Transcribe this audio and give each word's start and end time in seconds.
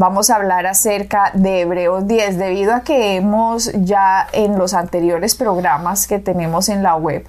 vamos 0.00 0.30
a 0.30 0.36
hablar 0.36 0.66
acerca 0.66 1.30
de 1.34 1.60
Hebreos 1.60 2.06
10, 2.06 2.38
debido 2.38 2.72
a 2.72 2.80
que 2.80 3.16
hemos 3.16 3.70
ya 3.74 4.26
en 4.32 4.58
los 4.58 4.72
anteriores 4.72 5.34
programas 5.34 6.06
que 6.06 6.18
tenemos 6.18 6.70
en 6.70 6.82
la 6.82 6.96
web, 6.96 7.28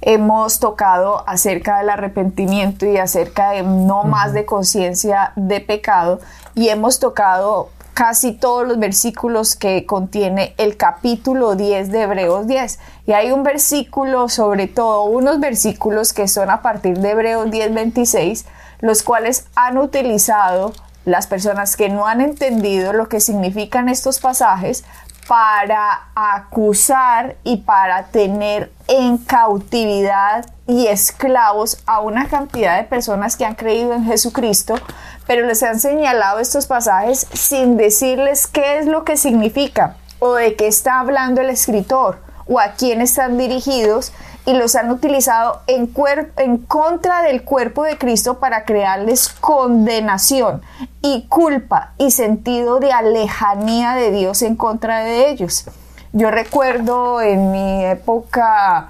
hemos 0.00 0.58
tocado 0.58 1.22
acerca 1.28 1.78
del 1.78 1.88
arrepentimiento 1.88 2.84
y 2.84 2.96
acerca 2.96 3.50
de 3.50 3.62
no 3.62 4.02
más 4.02 4.32
de 4.32 4.44
conciencia 4.44 5.32
de 5.36 5.60
pecado 5.60 6.18
y 6.56 6.70
hemos 6.70 6.98
tocado 6.98 7.68
casi 7.94 8.32
todos 8.32 8.66
los 8.66 8.80
versículos 8.80 9.54
que 9.54 9.86
contiene 9.86 10.52
el 10.58 10.76
capítulo 10.76 11.54
10 11.54 11.92
de 11.92 12.02
Hebreos 12.02 12.48
10. 12.48 12.80
Y 13.06 13.12
hay 13.12 13.30
un 13.30 13.44
versículo, 13.44 14.28
sobre 14.28 14.66
todo 14.66 15.04
unos 15.04 15.38
versículos 15.38 16.12
que 16.12 16.26
son 16.26 16.50
a 16.50 16.60
partir 16.60 16.98
de 16.98 17.10
Hebreos 17.10 17.48
10, 17.52 17.72
26, 17.72 18.46
los 18.80 19.04
cuales 19.04 19.46
han 19.54 19.78
utilizado 19.78 20.72
las 21.10 21.26
personas 21.26 21.76
que 21.76 21.88
no 21.88 22.06
han 22.06 22.20
entendido 22.20 22.92
lo 22.92 23.08
que 23.08 23.20
significan 23.20 23.88
estos 23.88 24.20
pasajes 24.20 24.84
para 25.28 26.08
acusar 26.14 27.36
y 27.44 27.58
para 27.58 28.06
tener 28.06 28.72
en 28.88 29.18
cautividad 29.18 30.44
y 30.66 30.88
esclavos 30.88 31.78
a 31.86 32.00
una 32.00 32.28
cantidad 32.28 32.76
de 32.76 32.84
personas 32.84 33.36
que 33.36 33.44
han 33.44 33.54
creído 33.54 33.92
en 33.92 34.04
Jesucristo, 34.04 34.74
pero 35.26 35.46
les 35.46 35.62
han 35.62 35.78
señalado 35.78 36.40
estos 36.40 36.66
pasajes 36.66 37.26
sin 37.32 37.76
decirles 37.76 38.48
qué 38.48 38.78
es 38.78 38.86
lo 38.86 39.04
que 39.04 39.16
significa 39.16 39.96
o 40.18 40.34
de 40.34 40.56
qué 40.56 40.66
está 40.66 40.98
hablando 40.98 41.40
el 41.40 41.50
escritor 41.50 42.18
o 42.48 42.58
a 42.58 42.72
quién 42.72 43.00
están 43.00 43.38
dirigidos 43.38 44.12
y 44.46 44.54
los 44.54 44.74
han 44.74 44.90
utilizado 44.90 45.60
en, 45.66 45.92
en 46.36 46.58
contra 46.58 47.22
del 47.22 47.42
cuerpo 47.42 47.84
de 47.84 47.98
Cristo 47.98 48.38
para 48.38 48.64
crearles 48.64 49.28
condenación 49.28 50.62
y 51.02 51.26
culpa 51.28 51.92
y 51.98 52.10
sentido 52.10 52.80
de 52.80 52.92
alejanía 52.92 53.94
de 53.94 54.10
Dios 54.10 54.42
en 54.42 54.56
contra 54.56 55.00
de 55.00 55.30
ellos. 55.30 55.66
Yo 56.12 56.30
recuerdo 56.30 57.20
en 57.20 57.52
mi 57.52 57.84
época, 57.84 58.88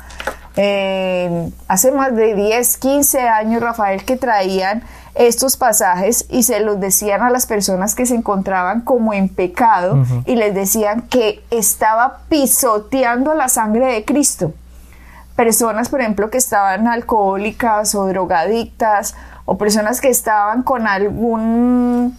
hace 1.69 1.93
más 1.93 2.15
de 2.17 2.35
10, 2.35 2.77
15 2.79 3.21
años, 3.29 3.63
Rafael, 3.63 4.05
que 4.05 4.17
traían 4.17 4.83
estos 5.15 5.57
pasajes 5.57 6.25
y 6.31 6.45
se 6.45 6.61
los 6.61 6.81
decían 6.81 7.23
a 7.23 7.31
las 7.31 7.45
personas 7.47 7.95
que 7.95 8.07
se 8.07 8.15
encontraban 8.15 8.81
como 8.83 9.13
en 9.13 9.29
pecado 9.29 10.03
y 10.25 10.37
les 10.37 10.55
decían 10.55 11.03
que 11.03 11.45
estaba 11.51 12.21
pisoteando 12.29 13.35
la 13.35 13.49
sangre 13.49 13.87
de 13.87 14.05
Cristo 14.05 14.55
personas, 15.41 15.89
por 15.89 16.03
ejemplo, 16.03 16.29
que 16.29 16.37
estaban 16.37 16.87
alcohólicas 16.87 17.95
o 17.95 18.05
drogadictas 18.05 19.15
o 19.47 19.57
personas 19.57 20.03
que 20.03 20.11
estaban 20.11 20.63
con 20.63 20.87
algún 20.87 22.15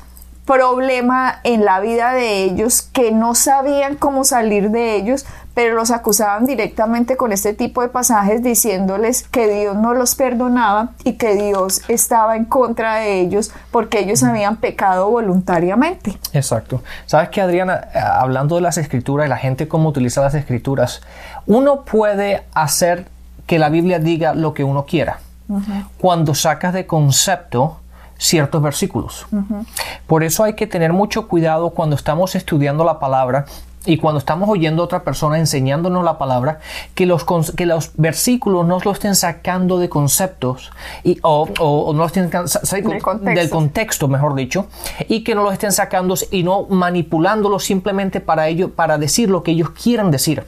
problema 0.46 1.40
en 1.44 1.66
la 1.66 1.80
vida 1.80 2.14
de 2.14 2.44
ellos 2.44 2.82
que 2.82 3.12
no 3.12 3.36
sabían 3.36 3.96
cómo 3.96 4.24
salir 4.24 4.72
de 4.72 4.96
ellos, 4.96 5.26
pero 5.54 5.76
los 5.76 5.92
acusaban 5.92 6.46
directamente 6.46 7.18
con 7.18 7.32
este 7.32 7.54
tipo 7.54 7.82
de 7.82 7.90
pasajes 7.90 8.42
diciéndoles 8.42 9.24
que 9.24 9.48
Dios 9.48 9.76
no 9.76 9.94
los 9.94 10.16
perdonaba 10.16 10.90
y 11.04 11.14
que 11.14 11.36
Dios 11.36 11.82
estaba 11.90 12.36
en 12.36 12.46
contra 12.46 12.96
de 12.96 13.20
ellos 13.20 13.52
porque 13.70 14.00
ellos 14.00 14.24
habían 14.24 14.58
pecado 14.58 15.10
voluntariamente. 15.10 16.18
Exacto. 16.34 16.82
Sabes 17.06 17.30
que 17.30 17.42
Adriana, 17.42 17.90
eh, 17.94 18.00
hablando 18.00 18.56
de 18.56 18.62
las 18.62 18.78
escrituras 18.78 19.28
y 19.28 19.30
la 19.30 19.38
gente 19.38 19.68
cómo 19.68 19.90
utiliza 19.90 20.22
las 20.22 20.34
escrituras, 20.34 21.02
uno 21.46 21.82
puede 21.82 22.44
hacer 22.54 23.08
que 23.46 23.60
la 23.60 23.70
Biblia 23.70 24.00
diga 24.00 24.34
lo 24.34 24.54
que 24.54 24.64
uno 24.64 24.86
quiera 24.86 25.20
cuando 25.98 26.34
sacas 26.34 26.74
de 26.74 26.88
concepto 26.88 27.81
ciertos 28.22 28.62
versículos. 28.62 29.26
Por 30.06 30.24
eso 30.24 30.44
hay 30.44 30.54
que 30.54 30.68
tener 30.68 30.94
mucho 30.94 31.28
cuidado 31.28 31.72
cuando 31.72 31.96
estamos 31.96 32.36
estudiando 32.36 32.84
la 32.84 33.00
palabra 33.00 33.46
y 33.86 33.98
cuando 33.98 34.20
estamos 34.20 34.48
oyendo 34.48 34.84
a 34.84 34.86
otra 34.86 35.04
persona 35.04 35.40
enseñándonos 35.40 36.04
la 36.04 36.18
palabra, 36.18 36.60
que 36.94 37.06
los, 37.06 37.26
que 37.56 37.66
los 37.66 37.92
versículos 37.96 38.66
no 38.66 38.80
los 38.84 38.94
estén 38.94 39.16
sacando 39.16 39.80
de 39.80 39.90
conceptos 39.90 40.72
y, 41.04 41.18
o, 41.24 41.48
o, 41.60 41.94
no 41.94 42.04
los 42.04 42.16
estén 42.16 42.30
del 43.24 43.50
contexto, 43.50 44.08
mejor 44.08 44.36
dicho, 44.36 44.68
y 45.08 45.24
que 45.24 45.34
no 45.34 45.44
los 45.44 45.54
estén 45.54 45.72
sacando 45.72 46.16
y 46.30 46.44
no 46.44 46.68
manipulándolos 46.70 47.64
simplemente 47.64 48.20
para 48.20 48.48
ello, 48.48 48.72
para 48.72 48.98
decir 48.98 49.30
lo 49.30 49.42
que 49.42 49.52
ellos 49.52 49.72
quieran 49.72 50.12
decir, 50.12 50.44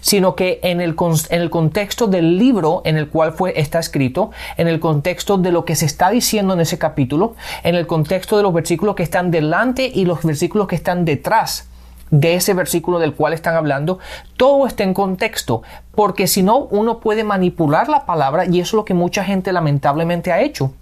sino 0.00 0.34
que 0.34 0.60
en 0.62 0.80
el, 0.80 0.96
en 1.30 1.42
el 1.42 1.50
contexto 1.50 2.06
del 2.06 2.38
libro 2.38 2.80
en 2.84 2.96
el 2.96 3.08
cual 3.08 3.32
fue, 3.32 3.52
está 3.60 3.78
escrito, 3.78 4.30
en 4.56 4.68
el 4.68 4.80
contexto 4.80 5.36
de 5.36 5.52
lo 5.52 5.64
que 5.64 5.76
se 5.76 5.84
está 5.84 6.10
diciendo 6.10 6.54
en 6.54 6.60
ese 6.60 6.78
capítulo, 6.78 7.34
en 7.62 7.74
el 7.74 7.86
contexto 7.86 8.36
de 8.38 8.42
los 8.42 8.54
versículos 8.54 8.94
que 8.94 9.02
están 9.02 9.30
delante 9.30 9.90
y 9.92 10.06
los 10.06 10.22
versículos 10.22 10.68
que 10.68 10.76
están 10.76 11.04
detrás 11.04 11.68
de 12.10 12.34
ese 12.34 12.54
versículo 12.54 12.98
del 12.98 13.14
cual 13.14 13.32
están 13.32 13.56
hablando, 13.56 13.98
todo 14.36 14.66
está 14.66 14.84
en 14.84 14.94
contexto, 14.94 15.62
porque 15.94 16.26
si 16.26 16.42
no, 16.42 16.58
uno 16.58 17.00
puede 17.00 17.24
manipular 17.24 17.88
la 17.88 18.06
palabra 18.06 18.44
y 18.46 18.60
eso 18.60 18.68
es 18.68 18.74
lo 18.74 18.84
que 18.84 18.94
mucha 18.94 19.24
gente 19.24 19.52
lamentablemente 19.52 20.32
ha 20.32 20.40
hecho. 20.40 20.72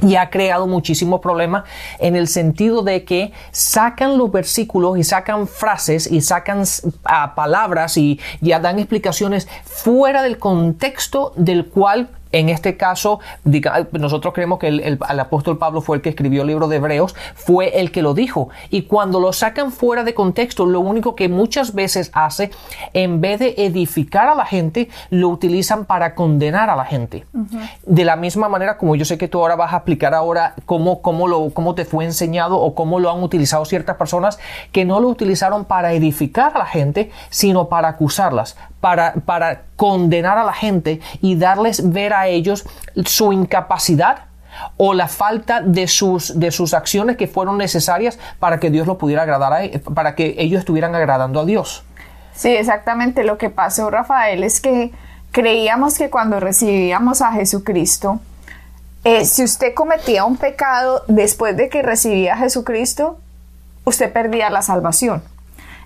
Y 0.00 0.14
ha 0.14 0.30
creado 0.30 0.68
muchísimos 0.68 1.20
problemas 1.20 1.64
en 1.98 2.14
el 2.14 2.28
sentido 2.28 2.82
de 2.82 3.04
que 3.04 3.32
sacan 3.50 4.16
los 4.16 4.30
versículos 4.30 4.96
y 4.96 5.02
sacan 5.02 5.48
frases 5.48 6.06
y 6.06 6.20
sacan 6.20 6.62
palabras 7.34 7.96
y 7.96 8.20
ya 8.40 8.60
dan 8.60 8.78
explicaciones 8.78 9.48
fuera 9.64 10.22
del 10.22 10.38
contexto 10.38 11.32
del 11.34 11.66
cual 11.66 12.10
en 12.32 12.48
este 12.48 12.76
caso, 12.76 13.20
nosotros 13.92 14.34
creemos 14.34 14.58
que 14.58 14.68
el, 14.68 14.98
apóstol 15.00 15.58
Pablo 15.58 15.80
fue 15.80 15.96
el 15.96 16.02
que 16.02 16.10
escribió 16.10 16.42
el 16.42 16.48
libro 16.48 16.68
de 16.68 16.76
Hebreos, 16.76 17.14
fue 17.34 17.80
el 17.80 17.90
que 17.90 18.02
lo 18.02 18.14
dijo. 18.14 18.48
Y 18.70 18.82
cuando 18.82 19.20
lo 19.20 19.32
sacan 19.32 19.72
fuera 19.72 20.04
de 20.04 20.14
contexto, 20.14 20.66
lo 20.66 20.80
único 20.80 21.14
que 21.14 21.28
muchas 21.28 21.74
veces 21.74 22.10
hace, 22.12 22.50
en 22.92 23.20
vez 23.20 23.40
de 23.40 23.54
edificar 23.58 24.28
a 24.28 24.34
la 24.34 24.44
gente, 24.44 24.88
lo 25.10 25.28
utilizan 25.28 25.84
para 25.84 26.14
condenar 26.14 26.70
a 26.70 26.76
la 26.76 26.84
gente. 26.84 27.26
De 27.86 28.04
la 28.04 28.16
misma 28.16 28.48
manera 28.48 28.76
como 28.76 28.94
yo 28.96 29.04
sé 29.04 29.18
que 29.18 29.28
tú 29.28 29.40
ahora 29.40 29.56
vas 29.56 29.72
a 29.72 29.78
explicar 29.78 30.14
ahora 30.14 30.54
cómo, 30.66 31.00
cómo, 31.00 31.28
lo, 31.28 31.50
cómo 31.50 31.74
te 31.74 31.84
fue 31.84 32.04
enseñado 32.04 32.58
o 32.58 32.74
cómo 32.74 33.00
lo 33.00 33.10
han 33.10 33.22
utilizado 33.22 33.64
ciertas 33.64 33.96
personas 33.96 34.38
que 34.72 34.84
no 34.84 35.00
lo 35.00 35.08
utilizaron 35.08 35.64
para 35.64 35.92
edificar 35.92 36.52
a 36.54 36.58
la 36.58 36.66
gente, 36.66 37.10
sino 37.30 37.68
para 37.68 37.88
acusarlas, 37.88 38.56
para, 38.80 39.14
para 39.14 39.62
condenar 39.76 40.38
a 40.38 40.44
la 40.44 40.52
gente 40.52 41.00
y 41.20 41.36
darles 41.36 41.90
ver 41.90 42.12
a 42.12 42.28
ellos 42.28 42.64
su 43.04 43.32
incapacidad 43.32 44.28
o 44.76 44.94
la 44.94 45.08
falta 45.08 45.60
de 45.60 45.86
sus, 45.86 46.38
de 46.38 46.50
sus 46.50 46.74
acciones 46.74 47.16
que 47.16 47.26
fueron 47.26 47.58
necesarias 47.58 48.18
para 48.38 48.58
que 48.58 48.70
Dios 48.70 48.86
lo 48.86 48.98
pudiera 48.98 49.22
agradar 49.22 49.64
e, 49.64 49.78
para 49.78 50.14
que 50.14 50.34
ellos 50.38 50.60
estuvieran 50.60 50.94
agradando 50.94 51.40
a 51.40 51.44
Dios. 51.44 51.84
Sí, 52.34 52.50
exactamente. 52.50 53.24
Lo 53.24 53.38
que 53.38 53.50
pasó, 53.50 53.90
Rafael, 53.90 54.44
es 54.44 54.60
que 54.60 54.92
creíamos 55.32 55.98
que 55.98 56.10
cuando 56.10 56.40
recibíamos 56.40 57.20
a 57.20 57.32
Jesucristo, 57.32 58.20
eh, 59.04 59.24
si 59.24 59.44
usted 59.44 59.74
cometía 59.74 60.24
un 60.24 60.36
pecado 60.36 61.02
después 61.08 61.56
de 61.56 61.68
que 61.68 61.82
recibía 61.82 62.34
a 62.34 62.36
Jesucristo, 62.36 63.18
usted 63.84 64.12
perdía 64.12 64.50
la 64.50 64.62
salvación. 64.62 65.22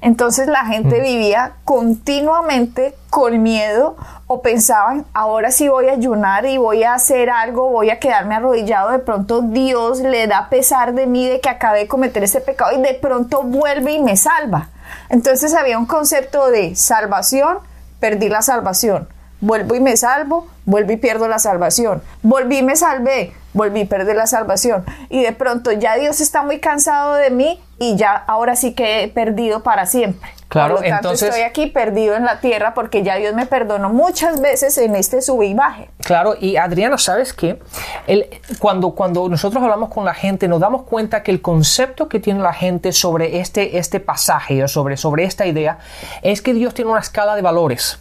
Entonces 0.02 0.48
la 0.48 0.66
gente 0.66 0.98
mm. 0.98 1.02
vivía 1.02 1.52
continuamente 1.64 2.94
con 3.08 3.40
miedo 3.40 3.96
o 4.26 4.42
pensaban, 4.42 5.06
ahora 5.14 5.52
sí 5.52 5.68
voy 5.68 5.88
a 5.88 5.92
ayunar 5.92 6.44
y 6.44 6.58
voy 6.58 6.82
a 6.82 6.94
hacer 6.94 7.30
algo, 7.30 7.70
voy 7.70 7.90
a 7.90 8.00
quedarme 8.00 8.34
arrodillado, 8.34 8.90
de 8.90 8.98
pronto 8.98 9.42
Dios 9.42 10.00
le 10.00 10.26
da 10.26 10.48
pesar 10.48 10.92
de 10.94 11.06
mí 11.06 11.28
de 11.28 11.40
que 11.40 11.48
acabé 11.48 11.80
de 11.80 11.88
cometer 11.88 12.24
ese 12.24 12.40
pecado 12.40 12.76
y 12.76 12.82
de 12.82 12.94
pronto 12.94 13.42
vuelve 13.44 13.92
y 13.92 14.02
me 14.02 14.16
salva. 14.16 14.70
Entonces 15.08 15.54
había 15.54 15.78
un 15.78 15.86
concepto 15.86 16.50
de 16.50 16.74
salvación, 16.74 17.58
perdí 18.00 18.28
la 18.28 18.42
salvación. 18.42 19.08
Vuelvo 19.42 19.74
y 19.74 19.80
me 19.80 19.94
salvo, 19.98 20.46
vuelvo 20.64 20.92
y 20.92 20.96
pierdo 20.96 21.28
la 21.28 21.38
salvación. 21.38 22.00
Volví 22.22 22.58
y 22.58 22.62
me 22.62 22.76
salvé, 22.76 23.34
volví 23.52 23.80
y 23.80 23.84
perdí 23.84 24.14
la 24.14 24.26
salvación. 24.26 24.84
Y 25.10 25.22
de 25.22 25.32
pronto 25.32 25.70
ya 25.72 25.96
Dios 25.96 26.20
está 26.22 26.42
muy 26.42 26.60
cansado 26.60 27.14
de 27.16 27.28
mí 27.30 27.60
y 27.78 27.96
ya 27.96 28.14
ahora 28.14 28.56
sí 28.56 28.72
que 28.72 29.02
he 29.02 29.08
perdido 29.08 29.62
para 29.62 29.84
siempre. 29.86 30.30
Claro, 30.48 30.76
Por 30.76 30.84
lo 30.84 30.88
tanto, 30.90 31.08
entonces- 31.08 31.28
estoy 31.30 31.42
aquí 31.44 31.66
perdido 31.66 32.14
en 32.14 32.24
la 32.24 32.38
tierra 32.40 32.74
porque 32.74 33.02
ya 33.02 33.16
Dios 33.16 33.34
me 33.34 33.46
perdonó 33.46 33.88
muchas 33.88 34.40
veces 34.40 34.76
en 34.78 34.94
este 34.94 35.20
sub 35.22 35.42
y 35.42 35.54
baje. 35.54 35.88
Claro, 36.04 36.34
y 36.38 36.56
Adriana, 36.56 36.96
¿sabes 36.98 37.32
qué? 37.32 37.58
El- 38.06 38.28
cuando, 38.58 38.90
cuando 38.90 39.28
nosotros 39.28 39.62
hablamos 39.62 39.88
con 39.88 40.04
la 40.04 40.14
gente, 40.14 40.46
nos 40.48 40.60
damos 40.60 40.82
cuenta 40.82 41.22
que 41.22 41.30
el 41.32 41.40
concepto 41.42 42.08
que 42.08 42.20
tiene 42.20 42.40
la 42.40 42.52
gente 42.52 42.92
sobre 42.92 43.40
este, 43.40 43.78
este 43.78 43.98
pasaje, 43.98 44.62
o 44.62 44.68
sobre, 44.68 44.96
sobre 44.98 45.24
esta 45.24 45.46
idea, 45.46 45.78
es 46.20 46.42
que 46.42 46.52
Dios 46.52 46.74
tiene 46.74 46.90
una 46.90 47.00
escala 47.00 47.34
de 47.34 47.42
valores. 47.42 47.98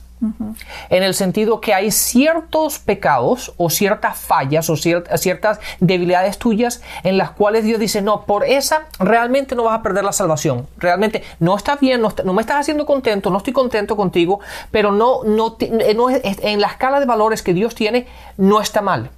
En 0.90 1.04
el 1.04 1.14
sentido 1.16 1.62
que 1.62 1.74
hay 1.74 1.90
ciertos 1.90 2.78
pecados 2.80 3.54
o 3.58 3.70
ciertas 3.70 4.20
fallas 4.20 4.70
o 4.70 4.74
cier- 4.74 5.04
ciertas 5.18 5.60
debilidades 5.80 6.38
tuyas 6.38 6.82
en 7.04 7.18
las 7.18 7.32
cuales 7.32 7.64
Dios 7.64 7.80
dice, 7.80 8.02
no, 8.02 8.22
por 8.26 8.46
esa 8.46 8.84
realmente 9.00 9.56
no 9.56 9.64
vas 9.64 9.80
a 9.80 9.82
perder 9.82 10.04
la 10.04 10.12
salvación. 10.12 10.68
Realmente 10.78 11.24
no 11.40 11.56
está 11.58 11.76
bien, 11.76 12.02
no, 12.02 12.10
está- 12.10 12.24
no 12.24 12.34
me 12.34 12.42
estás 12.42 12.58
haciendo 12.60 12.86
contento, 12.86 13.30
no 13.32 13.38
estoy 13.38 13.54
contento 13.54 13.96
contigo, 13.96 14.40
pero 14.70 14.92
no, 14.92 15.24
no, 15.24 15.58
no 15.96 16.10
en 16.10 16.62
la 16.62 16.68
escala 16.68 17.00
de 17.00 17.06
valores 17.08 17.42
que 17.42 17.54
Dios 17.54 17.74
tiene 17.74 18.06
no 18.38 18.62
está 18.62 18.82
mal. 18.82 19.10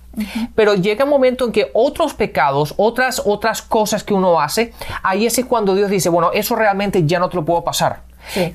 Pero 0.56 0.76
llega 0.76 1.06
un 1.06 1.10
momento 1.10 1.44
en 1.44 1.52
que 1.52 1.72
otros 1.74 2.14
pecados, 2.14 2.76
otras, 2.78 3.22
otras 3.26 3.62
cosas 3.62 4.04
que 4.04 4.14
uno 4.14 4.40
hace, 4.40 4.72
ahí 5.02 5.26
es 5.26 5.44
cuando 5.46 5.74
Dios 5.76 5.90
dice, 5.90 6.08
bueno, 6.10 6.32
eso 6.34 6.56
realmente 6.56 7.06
ya 7.06 7.20
no 7.20 7.30
te 7.30 7.36
lo 7.36 7.44
puedo 7.44 7.64
pasar. 7.64 8.02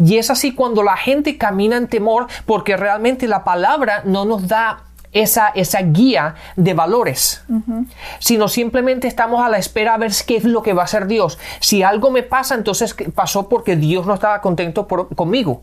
Y 0.05 0.19
es 0.19 0.31
así 0.31 0.55
cuando 0.55 0.83
la 0.83 0.97
gente 0.97 1.37
camina 1.37 1.77
en 1.77 1.89
temor 1.89 2.27
porque 2.47 2.77
realmente 2.77 3.29
la 3.29 3.45
palabra 3.45 4.03
no 4.05 4.25
nos 4.25 4.49
da 4.49 4.88
esa, 5.13 5.49
esa 5.49 5.81
guía 5.83 6.35
de 6.57 6.75
valores, 6.75 7.45
sino 8.19 8.49
simplemente 8.49 9.09
estamos 9.09 9.45
a 9.45 9.49
la 9.49 9.59
espera 9.59 9.95
a 9.95 9.99
ver 9.99 10.13
qué 10.27 10.37
es 10.37 10.45
lo 10.45 10.63
que 10.63 10.73
va 10.73 10.83
a 10.83 10.85
hacer 10.85 11.07
Dios. 11.07 11.39
Si 11.61 11.83
algo 11.83 12.11
me 12.11 12.23
pasa, 12.23 12.55
entonces 12.55 12.95
¿qué 12.95 13.09
pasó 13.11 13.49
porque 13.49 13.77
Dios 13.77 14.07
no 14.07 14.15
estaba 14.15 14.41
contento 14.41 14.87
conmigo. 14.87 15.63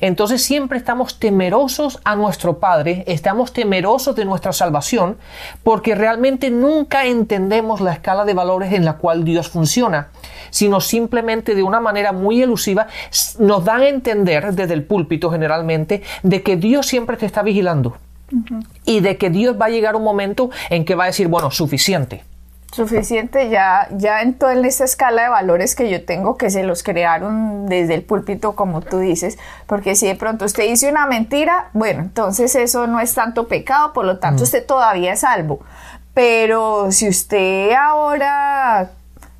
Entonces 0.00 0.42
siempre 0.42 0.78
estamos 0.78 1.18
temerosos 1.18 2.00
a 2.04 2.16
nuestro 2.16 2.58
Padre, 2.58 3.04
estamos 3.06 3.52
temerosos 3.52 4.14
de 4.16 4.24
nuestra 4.24 4.52
salvación, 4.52 5.16
porque 5.62 5.94
realmente 5.94 6.50
nunca 6.50 7.06
entendemos 7.06 7.80
la 7.80 7.92
escala 7.92 8.24
de 8.24 8.34
valores 8.34 8.72
en 8.72 8.84
la 8.84 8.94
cual 8.94 9.24
Dios 9.24 9.48
funciona 9.48 10.08
sino 10.50 10.80
simplemente 10.80 11.56
de 11.56 11.64
una 11.64 11.80
manera 11.80 12.12
muy 12.12 12.40
elusiva 12.40 12.86
nos 13.40 13.64
dan 13.64 13.80
a 13.80 13.88
entender 13.88 14.54
desde 14.54 14.74
el 14.74 14.84
púlpito 14.84 15.30
generalmente 15.30 16.02
de 16.22 16.42
que 16.42 16.56
Dios 16.56 16.86
siempre 16.86 17.16
te 17.16 17.26
está 17.26 17.42
vigilando 17.42 17.96
y 18.84 19.00
de 19.00 19.16
que 19.16 19.30
Dios 19.30 19.56
va 19.60 19.66
a 19.66 19.70
llegar 19.70 19.96
un 19.96 20.04
momento 20.04 20.50
en 20.70 20.84
que 20.84 20.94
va 20.94 21.04
a 21.04 21.06
decir, 21.08 21.28
bueno, 21.28 21.50
suficiente. 21.50 22.24
Suficiente 22.72 23.50
ya, 23.50 23.86
ya 23.92 24.20
en 24.22 24.34
toda 24.34 24.54
esta 24.54 24.82
escala 24.82 25.22
de 25.22 25.28
valores 25.28 25.76
que 25.76 25.88
yo 25.88 26.04
tengo 26.04 26.36
que 26.36 26.50
se 26.50 26.64
los 26.64 26.82
crearon 26.82 27.66
desde 27.66 27.94
el 27.94 28.02
púlpito, 28.02 28.56
como 28.56 28.80
tú 28.80 28.98
dices, 28.98 29.38
porque 29.66 29.94
si 29.94 30.08
de 30.08 30.16
pronto 30.16 30.44
usted 30.44 30.64
dice 30.64 30.90
una 30.90 31.06
mentira, 31.06 31.70
bueno, 31.72 32.00
entonces 32.00 32.52
eso 32.56 32.88
no 32.88 32.98
es 32.98 33.14
tanto 33.14 33.46
pecado, 33.46 33.92
por 33.92 34.04
lo 34.04 34.18
tanto 34.18 34.42
usted 34.42 34.66
todavía 34.66 35.12
es 35.12 35.20
salvo. 35.20 35.60
Pero 36.14 36.90
si 36.90 37.08
usted 37.08 37.70
ahora 37.72 38.90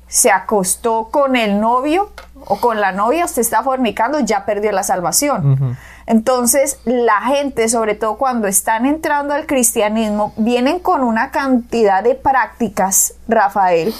se 0.07 0.31
acostó 0.31 1.09
con 1.11 1.35
el 1.35 1.59
novio 1.59 2.11
o 2.35 2.55
con 2.61 2.79
la 2.79 2.93
novia, 2.93 3.25
usted 3.25 3.41
está 3.41 3.63
fornicando, 3.63 4.21
ya 4.21 4.45
perdió 4.45 4.71
la 4.71 4.83
salvación. 4.83 5.77
Entonces, 6.07 6.79
la 6.85 7.21
gente, 7.21 7.67
sobre 7.67 7.95
todo 7.95 8.17
cuando 8.17 8.47
están 8.47 8.85
entrando 8.85 9.33
al 9.33 9.47
cristianismo, 9.47 10.33
vienen 10.37 10.79
con 10.79 11.03
una 11.03 11.31
cantidad 11.31 12.03
de 12.03 12.15
prácticas, 12.15 13.15
Rafael, 13.27 13.93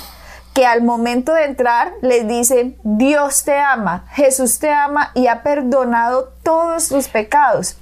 que 0.54 0.66
al 0.66 0.84
momento 0.84 1.34
de 1.34 1.46
entrar 1.46 1.94
les 2.02 2.28
dicen, 2.28 2.78
Dios 2.84 3.44
te 3.44 3.60
ama, 3.60 4.06
Jesús 4.12 4.60
te 4.60 4.72
ama 4.72 5.12
y 5.16 5.28
ha 5.28 5.44
perdonado 5.44 6.32
todos 6.44 6.90
tus 6.90 7.08
pecados. 7.08 7.76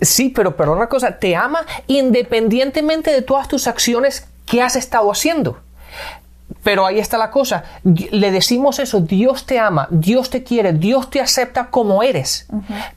Sí, 0.00 0.30
pero, 0.30 0.56
pero 0.56 0.72
una 0.72 0.88
cosa, 0.88 1.18
te 1.18 1.36
ama 1.36 1.60
independientemente 1.86 3.12
de 3.12 3.22
todas 3.22 3.48
tus 3.48 3.66
acciones 3.66 4.26
que 4.46 4.62
has 4.62 4.76
estado 4.76 5.12
haciendo. 5.12 5.60
Pero 6.62 6.84
ahí 6.84 6.98
está 6.98 7.18
la 7.18 7.30
cosa, 7.30 7.64
le 7.84 8.30
decimos 8.30 8.78
eso, 8.78 9.00
Dios 9.00 9.46
te 9.46 9.58
ama, 9.58 9.86
Dios 9.90 10.28
te 10.28 10.42
quiere, 10.42 10.72
Dios 10.72 11.08
te 11.08 11.20
acepta 11.20 11.66
como 11.66 12.02
eres. 12.02 12.46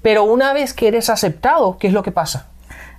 Pero 0.02 0.24
una 0.24 0.52
vez 0.52 0.74
que 0.74 0.88
eres 0.88 1.10
aceptado, 1.10 1.78
¿qué 1.78 1.88
es 1.88 1.94
lo 1.94 2.04
que 2.04 2.12
pasa? 2.12 2.48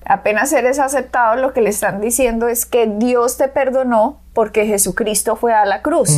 apenas 0.04 0.52
eres 0.52 0.78
aceptado, 0.78 1.36
lo 1.36 1.52
que 1.52 1.60
le 1.60 1.70
están 1.70 2.00
diciendo 2.00 2.48
es 2.48 2.66
que 2.66 2.86
Dios 2.86 3.36
te 3.36 3.48
perdonó 3.48 4.18
porque 4.34 4.66
Jesucristo 4.66 5.36
fue 5.36 5.52
a 5.52 5.64
la 5.64 5.82
cruz. 5.82 6.10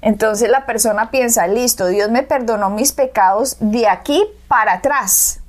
Entonces 0.00 0.50
la 0.50 0.66
persona 0.66 1.10
piensa, 1.10 1.46
listo, 1.46 1.86
Dios 1.86 2.10
me 2.10 2.22
perdonó 2.22 2.70
mis 2.70 2.92
pecados 2.92 3.56
de 3.60 3.88
aquí 3.88 4.24
para 4.48 4.74
atrás, 4.74 5.40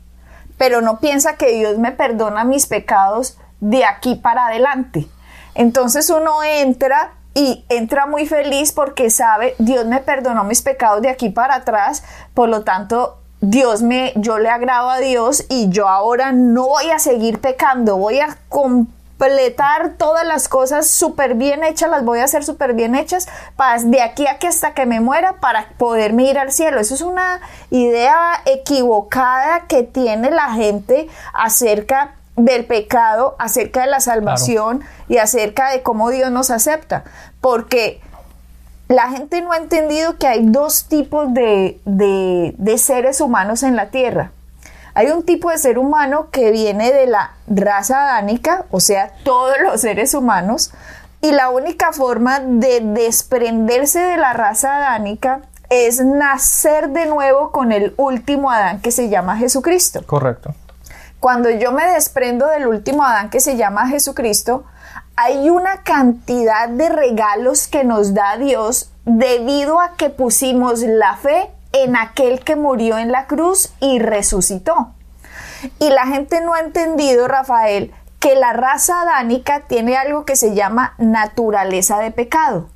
pero 0.58 0.82
no 0.82 1.00
piensa 1.00 1.36
que 1.36 1.52
Dios 1.54 1.78
me 1.78 1.92
perdona 1.92 2.44
mis 2.44 2.66
pecados 2.66 3.38
de 3.60 3.86
aquí 3.86 4.16
para 4.16 4.48
adelante. 4.48 5.08
Entonces 5.54 6.10
uno 6.10 6.44
entra 6.44 7.14
y 7.38 7.64
entra 7.70 8.08
muy 8.08 8.26
feliz 8.26 8.72
porque 8.72 9.12
sabe, 9.12 9.54
Dios 9.60 9.86
me 9.86 10.00
perdonó 10.00 10.44
mis 10.44 10.64
pecados 10.64 11.04
de 11.04 11.10
aquí 11.10 11.30
para 11.30 11.54
atrás, 11.54 12.04
por 12.34 12.50
lo 12.50 12.64
tanto, 12.64 13.20
Dios 13.42 13.84
me, 13.84 14.12
yo 14.16 14.40
le 14.40 14.50
agrado 14.50 14.90
a 14.90 14.98
Dios 14.98 15.46
y 15.48 15.70
yo 15.70 15.88
ahora 15.88 16.32
no 16.32 16.68
voy 16.68 16.90
a 16.90 16.98
seguir 16.98 17.40
pecando, 17.40 17.98
voy 17.98 18.22
a 18.22 18.40
completar 18.50 19.98
todas 20.00 20.26
las 20.26 20.50
cosas 20.50 20.88
súper 20.88 21.36
bien 21.36 21.64
hechas, 21.64 21.92
las 21.92 22.04
voy 22.04 22.18
a 22.18 22.24
hacer 22.24 22.44
súper 22.44 22.74
bien 22.74 22.96
hechas 22.96 23.28
para, 23.56 23.84
de 23.84 24.02
aquí 24.02 24.26
a 24.26 24.40
que 24.40 24.48
hasta 24.48 24.74
que 24.74 24.88
me 24.88 25.00
muera 25.00 25.34
para 25.34 25.70
poderme 25.78 26.24
ir 26.24 26.40
al 26.40 26.52
cielo. 26.52 26.80
Eso 26.80 26.96
es 26.96 27.02
una 27.02 27.40
idea 27.70 28.42
equivocada 28.46 29.68
que 29.68 29.84
tiene 29.84 30.32
la 30.32 30.54
gente 30.54 31.08
acerca 31.36 32.16
del 32.38 32.66
pecado, 32.66 33.36
acerca 33.40 33.82
de 33.82 33.88
la 33.88 34.00
salvación 34.00 34.84
y 35.10 35.18
acerca 35.18 35.72
de 35.72 35.82
cómo 35.82 36.12
Dios 36.12 36.32
nos 36.32 36.52
acepta. 36.52 37.04
Porque 37.48 38.02
la 38.90 39.10
gente 39.10 39.40
no 39.40 39.54
ha 39.54 39.58
entendido 39.58 40.18
que 40.18 40.28
hay 40.28 40.46
dos 40.46 40.84
tipos 40.90 41.34
de, 41.34 41.80
de, 41.86 42.54
de, 42.58 42.78
seres 42.78 43.22
humanos 43.22 43.64
en 43.64 43.78
la 43.78 43.90
tierra. 43.90 44.32
Hay 44.96 45.12
un 45.12 45.24
tipo 45.24 45.50
de 45.50 45.58
ser 45.58 45.80
humano 45.80 46.30
que 46.30 46.52
viene 46.52 46.92
de 46.92 47.08
la 47.08 47.36
raza 47.48 48.04
adánica, 48.04 48.66
o 48.70 48.82
sea, 48.82 49.14
todos 49.24 49.56
los 49.64 49.80
seres 49.80 50.14
humanos, 50.14 50.72
y 51.22 51.32
la 51.32 51.50
única 51.50 51.94
forma 51.94 52.42
de 52.42 52.82
desprenderse 52.82 54.02
de 54.02 54.18
la 54.18 54.34
raza 54.34 54.76
adánica 54.76 55.40
es 55.70 56.04
nacer 56.04 56.90
de 56.90 57.06
nuevo 57.06 57.54
con 57.54 57.72
el 57.72 57.94
último 57.96 58.52
Adán 58.52 58.82
que 58.82 58.92
se 58.92 59.08
llama 59.08 59.38
Jesucristo. 59.38 60.04
Correcto. 60.06 60.54
Cuando 61.22 61.50
yo 61.50 61.72
me 61.72 61.88
desprendo 61.94 62.48
del 62.48 62.68
último 62.68 63.06
Adán 63.06 63.30
que 63.30 63.40
se 63.40 63.56
llama 63.56 63.88
Jesucristo, 63.88 64.66
hay 65.16 65.50
una 65.50 65.84
cantidad 65.84 66.70
de 66.70 66.90
regalos 66.90 67.68
que 67.68 67.84
nos 67.84 68.14
da 68.14 68.38
Dios 68.38 68.92
debido 69.06 69.80
a 69.80 69.96
que 69.96 70.10
pusimos 70.10 70.82
la 70.82 71.16
fe 71.18 71.50
en 71.72 71.96
aquel 71.96 72.42
que 72.42 72.56
murió 72.56 72.98
en 72.98 73.12
la 73.12 73.28
cruz 73.28 73.74
y 73.80 74.00
resucitó. 74.00 74.94
Y 75.80 75.90
la 75.90 76.06
gente 76.08 76.42
no 76.42 76.54
ha 76.54 76.60
entendido, 76.60 77.28
Rafael, 77.28 77.94
que 78.20 78.36
la 78.36 78.54
raza 78.54 79.02
adánica 79.02 79.62
tiene 79.62 79.98
algo 79.98 80.26
que 80.26 80.36
se 80.36 80.54
llama 80.54 80.94
naturaleza 80.98 82.00
de 82.00 82.12
pecado. 82.12 82.70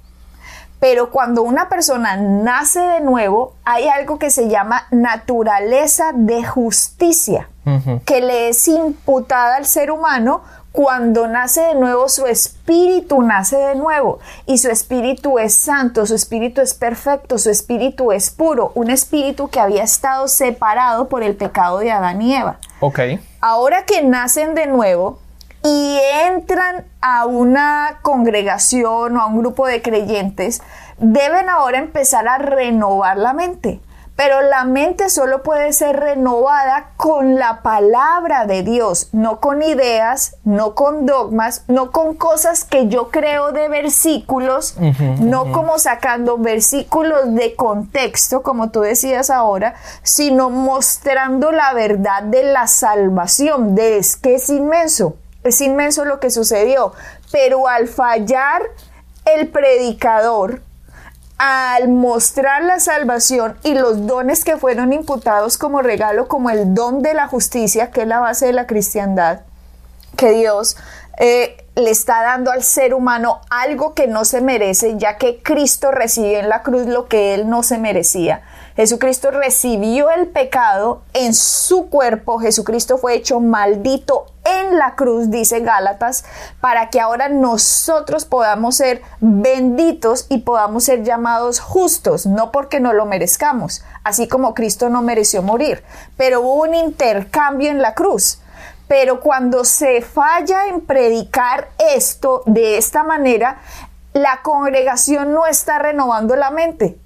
Pero 0.80 1.12
cuando 1.12 1.44
una 1.44 1.70
persona 1.70 2.18
nace 2.18 2.80
de 2.80 3.01
nuevo, 3.01 3.54
hay 3.66 3.88
algo 3.88 4.18
que 4.18 4.32
se 4.32 4.50
llama 4.50 4.88
naturaleza 4.90 6.12
de 6.13 6.44
justicia, 6.44 7.50
uh 7.66 7.70
-huh. 7.70 8.04
que 8.04 8.22
le 8.22 8.50
es 8.50 8.68
imputada 8.68 9.58
al 9.58 9.66
ser 9.66 9.92
humano 9.92 10.42
cuando 10.72 11.28
nace 11.28 11.62
de 11.62 11.75
nuevo, 11.75 12.08
su 12.08 12.28
espíritu 12.28 13.22
nace 13.22 13.58
de 13.58 13.75
nuevo 13.75 14.20
y 14.46 14.58
su 14.58 14.70
espíritu 14.70 15.38
es 15.38 15.54
santo, 15.54 16.06
su 16.06 16.16
espíritu 16.16 16.62
es 16.62 16.74
perfecto, 16.74 17.38
su 17.38 17.50
espíritu 17.50 18.12
es 18.12 18.30
puro, 18.30 18.72
un 18.75 18.90
espíritu 18.90 19.50
que 19.50 19.60
había 19.60 19.84
estado 19.84 20.28
separado 20.28 21.10
por 21.10 21.24
el 21.24 21.36
pecado 21.36 21.80
de 21.80 21.92
Adán 21.92 22.22
y 22.22 22.36
Eva. 22.36 22.58
Ok. 22.80 23.00
Ahora 23.42 23.84
que 23.86 24.01
nacen 24.01 24.56
de 24.56 24.68
nuevo 24.68 25.20
y 25.63 26.00
entran 26.25 26.86
a 27.01 27.25
una 27.25 28.00
congregación 28.01 29.18
o 29.18 29.22
a 29.22 29.25
un 29.25 29.40
grupo 29.40 29.68
de 29.68 29.82
creyentes, 29.82 30.62
deben 30.98 31.50
ahora 31.50 31.80
empezar 31.80 32.28
a 32.28 32.38
renovar 32.38 33.18
la 33.18 33.34
mente. 33.34 33.82
Pero 34.24 34.44
la 34.44 34.66
mente 34.66 35.10
solo 35.10 35.42
puede 35.42 35.74
ser 35.74 36.00
renovada 36.00 36.92
con 36.96 37.40
la 37.40 37.63
palabra 37.63 38.46
de 38.46 38.62
Dios, 38.62 39.10
no 39.13 39.40
con 39.40 39.63
ideas, 39.63 40.36
no 40.44 40.75
con 40.75 41.08
dogmas, 41.08 41.63
no 41.68 41.90
con 41.90 42.13
cosas 42.13 42.63
que 42.63 42.88
yo 42.88 43.10
creo 43.10 43.51
de 43.51 43.68
versículos, 43.68 44.75
no 45.20 45.51
como 45.51 45.80
sacando 45.80 46.38
versículos 46.38 47.34
de 47.34 47.56
contexto, 47.56 48.44
como 48.44 48.70
tú 48.70 48.82
decías 48.82 49.32
ahora, 49.32 49.74
sino 50.04 50.51
mostrando 50.51 51.51
la 51.51 51.74
verdad 51.74 52.22
de 52.22 52.44
la 52.44 52.68
salvación, 52.68 53.74
de 53.74 53.98
es 53.98 54.18
que 54.18 54.36
es 54.36 54.50
inmenso, 54.50 55.16
es 55.44 55.62
inmenso 55.62 56.06
lo 56.06 56.20
que 56.20 56.30
sucedió. 56.30 56.94
Pero 57.32 57.68
al 57.68 57.88
fallar 57.88 58.62
el 59.25 59.48
predicador, 59.48 60.62
al 61.43 61.89
mostrar 61.89 62.62
la 62.62 62.79
salvación 62.79 63.57
y 63.63 63.74
los 63.74 64.05
dones 64.05 64.45
que 64.45 64.57
fueron 64.57 64.93
imputados 64.93 65.57
como 65.57 65.81
regalo, 65.81 66.27
como 66.27 66.51
el 66.51 66.75
don 66.75 67.01
de 67.01 67.15
la 67.15 67.27
justicia, 67.27 67.89
que 67.89 68.03
es 68.03 68.07
la 68.07 68.19
base 68.19 68.45
de 68.45 68.53
la 68.53 68.67
cristiandad, 68.67 69.39
que 70.17 70.33
Dios 70.33 70.77
eh, 71.17 71.57
le 71.74 71.89
está 71.89 72.21
dando 72.21 72.51
al 72.51 72.62
ser 72.62 72.93
humano 72.93 73.41
algo 73.50 73.95
que 73.95 74.05
no 74.05 74.24
se 74.24 74.39
merece, 74.39 75.00
ya 75.00 75.17
que 75.17 75.41
Cristo 75.41 75.89
recibió 75.89 76.38
en 76.38 76.48
la 76.48 76.62
cruz 76.62 76.86
lo 76.86 77.07
que 77.07 77.33
él 77.33 77.50
no 77.50 77.63
se 77.63 77.79
merecía. 77.79 78.43
Jesucristo 78.75 79.31
recibió 79.31 80.12
el 80.12 80.27
pecado 80.27 81.01
en 81.13 81.33
su 81.33 81.89
cuerpo, 81.89 82.38
Jesucristo 82.38 83.00
fue 83.00 83.15
hecho 83.15 83.39
maldito 83.39 84.27
la 84.78 84.96
cruz, 84.96 85.30
dice 85.30 85.60
Gálatas, 85.60 86.25
para 86.60 86.90
que 86.90 87.00
ahora 87.00 87.30
nosotros 87.30 88.25
podamos 88.25 88.75
ser 88.75 89.01
benditos 89.20 90.25
y 90.30 90.40
podamos 90.40 90.84
ser 90.86 91.04
llamados 91.04 91.60
justos, 91.60 92.25
no 92.25 92.51
porque 92.51 92.80
no 92.80 92.94
lo 92.94 93.06
merezcamos, 93.06 93.84
así 94.04 94.28
como 94.28 94.54
Cristo 94.54 94.90
no 94.90 95.01
mereció 95.01 95.42
morir, 95.42 95.84
pero 96.18 96.42
hubo 96.42 96.63
un 96.63 96.75
intercambio 96.75 97.70
en 97.70 97.82
la 97.82 97.94
cruz. 97.94 98.40
Pero 98.88 99.22
cuando 99.22 99.63
se 99.63 100.01
falla 100.01 100.68
en 100.68 100.82
predicar 100.82 101.70
esto 101.96 102.44
de 102.46 102.78
esta 102.78 103.04
manera, 103.04 103.62
la 104.12 104.42
congregación 104.44 105.34
no 105.34 105.46
está 105.46 105.80
renovando 105.80 106.36
la 106.36 106.51
mente 106.51 107.00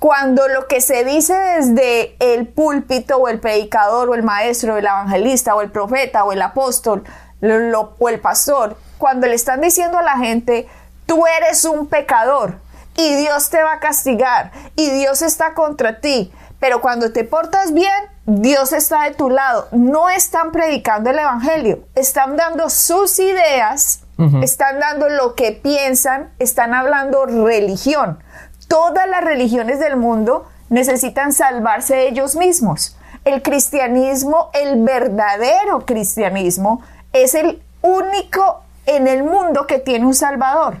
cuando 0.00 0.48
lo 0.48 0.66
que 0.66 0.80
se 0.80 1.04
dice 1.04 1.34
desde 1.34 2.16
el 2.20 2.48
púlpito 2.48 3.18
o 3.18 3.28
el 3.28 3.38
predicador 3.38 4.08
o 4.08 4.14
el 4.14 4.22
maestro 4.22 4.74
o 4.74 4.76
el 4.78 4.86
evangelista 4.86 5.54
o 5.54 5.60
el 5.60 5.70
profeta 5.70 6.24
o 6.24 6.32
el 6.32 6.40
apóstol 6.40 7.04
o 7.42 8.08
el 8.08 8.20
pastor, 8.20 8.78
cuando 8.96 9.26
le 9.26 9.34
están 9.34 9.60
diciendo 9.60 9.98
a 9.98 10.02
la 10.02 10.16
gente, 10.16 10.66
tú 11.04 11.24
eres 11.26 11.66
un 11.66 11.86
pecador 11.86 12.54
y 12.96 13.14
Dios 13.14 13.50
te 13.50 13.62
va 13.62 13.74
a 13.74 13.80
castigar 13.80 14.52
y 14.74 14.88
Dios 14.88 15.20
está 15.20 15.52
contra 15.52 16.00
ti, 16.00 16.32
pero 16.58 16.80
cuando 16.80 17.12
te 17.12 17.24
portas 17.24 17.74
bien, 17.74 17.92
Dios 18.24 18.72
está 18.72 19.02
de 19.04 19.14
tu 19.14 19.28
lado. 19.28 19.68
No 19.70 20.08
están 20.08 20.50
predicando 20.50 21.10
el 21.10 21.18
Evangelio, 21.18 21.80
están 21.94 22.38
dando 22.38 22.70
sus 22.70 23.18
ideas, 23.18 24.00
están 24.42 24.80
dando 24.80 25.08
lo 25.10 25.34
que 25.34 25.52
piensan, 25.52 26.30
están 26.38 26.74
hablando 26.74 27.26
religión 27.26 28.22
todas 28.70 29.08
las 29.08 29.24
religiones 29.24 29.80
del 29.80 29.96
mundo 29.96 30.46
necesitan 30.68 31.32
salvarse 31.32 32.06
ellos 32.06 32.36
mismos. 32.36 32.96
El 33.24 33.42
cristianismo, 33.42 34.48
el 34.54 34.82
verdadero 34.84 35.84
cristianismo, 35.84 36.80
es 37.12 37.34
el 37.34 37.60
único 37.82 38.62
en 38.86 39.08
el 39.08 39.24
mundo 39.24 39.66
que 39.66 39.80
tiene 39.80 40.06
un 40.06 40.14
salvador. 40.14 40.76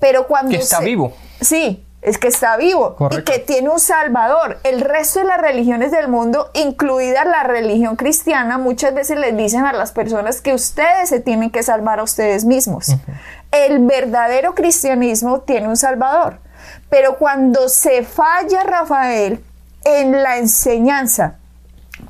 Pero 0.00 0.26
cuando 0.26 0.50
que 0.50 0.58
está 0.58 0.80
vivo. 0.80 1.12
Sí, 1.40 1.86
es 2.02 2.18
que 2.18 2.26
está 2.26 2.56
vivo 2.56 2.96
y 3.12 3.22
que 3.22 3.38
tiene 3.38 3.68
un 3.68 3.78
salvador. 3.78 4.58
El 4.64 4.80
resto 4.80 5.20
de 5.20 5.26
las 5.26 5.40
religiones 5.40 5.92
del 5.92 6.08
mundo, 6.08 6.50
incluida 6.54 7.24
la 7.24 7.44
religión 7.44 7.94
cristiana, 7.94 8.58
muchas 8.58 8.94
veces 8.94 9.16
les 9.16 9.36
dicen 9.36 9.64
a 9.64 9.72
las 9.72 9.92
personas 9.92 10.40
que 10.40 10.54
ustedes 10.54 11.08
se 11.08 11.20
tienen 11.20 11.50
que 11.50 11.62
salvar 11.62 12.00
a 12.00 12.02
ustedes 12.02 12.44
mismos. 12.44 12.96
El 13.52 13.78
verdadero 13.78 14.56
cristianismo 14.56 15.40
tiene 15.40 15.68
un 15.68 15.76
salvador. 15.76 16.40
Pero 16.88 17.16
cuando 17.18 17.68
se 17.68 18.02
falla 18.02 18.62
Rafael 18.62 19.44
en 19.84 20.22
la 20.22 20.38
enseñanza, 20.38 21.38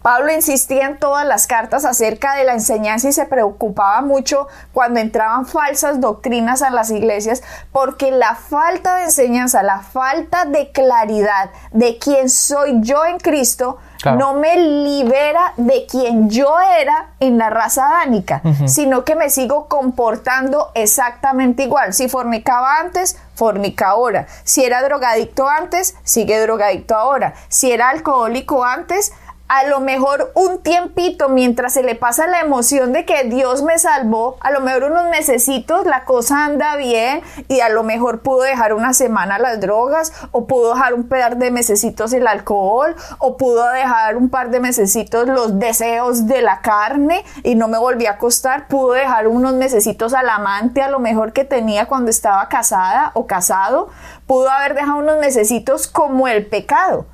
Pablo 0.03 0.33
insistía 0.33 0.87
en 0.87 0.99
todas 0.99 1.27
las 1.27 1.47
cartas 1.47 1.85
acerca 1.85 2.35
de 2.35 2.45
la 2.45 2.55
enseñanza 2.55 3.09
y 3.09 3.13
se 3.13 3.27
preocupaba 3.27 4.01
mucho 4.03 4.49
cuando 4.73 5.01
entraban 5.01 5.47
falsas 5.47 6.01
doctrinas 6.01 6.63
a 6.63 6.71
las 6.71 6.91
iglesias 6.91 7.43
porque 7.73 8.11
la 8.11 8.35
falta 8.35 8.97
de 8.97 9.05
enseñanza, 9.05 9.63
la 9.63 9.81
falta 9.81 10.45
de 10.45 10.71
claridad 10.73 11.51
de 11.73 11.99
quién 11.99 12.29
soy 12.29 12.81
yo 12.81 13.05
en 13.05 13.19
Cristo 13.19 13.79
no 14.17 14.35
me 14.35 14.57
libera 14.57 15.53
de 15.57 15.87
quien 15.87 16.31
yo 16.31 16.55
era 16.61 17.11
en 17.21 17.37
la 17.39 17.51
raza 17.51 17.89
dánica, 17.89 18.43
sino 18.67 19.05
que 19.05 19.17
me 19.17 19.29
sigo 19.29 19.67
comportando 19.67 20.71
exactamente 20.75 21.65
igual. 21.65 21.93
Si 21.93 22.09
fornicaba 22.09 22.79
antes, 22.79 23.19
fornica 23.35 23.89
ahora. 23.89 24.27
Si 24.45 24.65
era 24.65 24.83
drogadicto 24.83 25.49
antes, 25.49 25.97
sigue 26.05 26.41
drogadicto 26.41 26.95
ahora. 26.95 27.35
Si 27.49 27.73
era 27.73 27.89
alcohólico 27.89 28.65
antes, 28.65 29.13
a 29.49 29.65
lo 29.65 29.81
mejor 29.81 30.31
un 30.35 30.63
tiempito 30.63 31.31
mientras 31.31 31.73
se 31.73 31.83
le 31.83 31.95
pasa 31.95 32.27
la 32.27 32.41
emoción 32.41 32.93
de 32.93 33.07
que 33.07 33.25
Dios 33.25 33.63
me 33.63 33.79
salvó, 33.79 34.37
a 34.41 34.51
lo 34.51 34.61
mejor 34.61 34.85
unos 34.85 35.09
mesecitos 35.09 35.87
la 35.87 36.05
cosa 36.05 36.45
anda 36.45 36.77
bien 36.77 37.23
y 37.49 37.61
a 37.61 37.71
lo 37.71 37.83
mejor 37.83 38.21
pudo 38.21 38.43
dejar 38.43 38.75
una 38.75 38.93
semana 38.93 39.39
las 39.39 39.59
drogas 39.59 40.13
o 40.33 40.47
pudo 40.47 40.75
dejar 40.75 40.93
un 40.93 41.09
par 41.09 41.39
de 41.39 41.51
mesecitos 41.51 42.13
el 42.13 42.27
alcohol 42.27 42.95
o 43.19 43.39
pudo 43.39 43.67
dejar 43.71 44.17
un 44.17 44.29
par 44.29 44.51
de 44.51 44.61
mesecitos 44.61 45.27
los 45.27 45.59
deseos 45.59 46.27
de 46.27 46.43
la 46.43 46.61
carne 46.61 47.25
y 47.43 47.55
no 47.55 47.69
me 47.69 47.79
volví 47.79 48.05
a 48.05 48.13
acostar, 48.13 48.69
pudo 48.69 48.93
dejar 48.93 49.29
unos 49.29 49.55
mesecitos 49.55 50.13
al 50.13 50.29
amante 50.29 50.83
a 50.83 50.91
lo 50.91 50.99
mejor 50.99 51.33
que 51.33 51.45
tenía 51.45 51.87
cuando 51.87 52.11
estaba 52.11 52.49
casada 52.49 53.13
o 53.15 53.27
casado, 53.27 53.89
pudo 54.27 54.51
haber 54.51 54.75
dejado 54.75 54.99
unos 54.99 55.19
mesecitos 55.19 55.87
como 55.87 56.29
el 56.29 56.47
pecado 56.47 57.07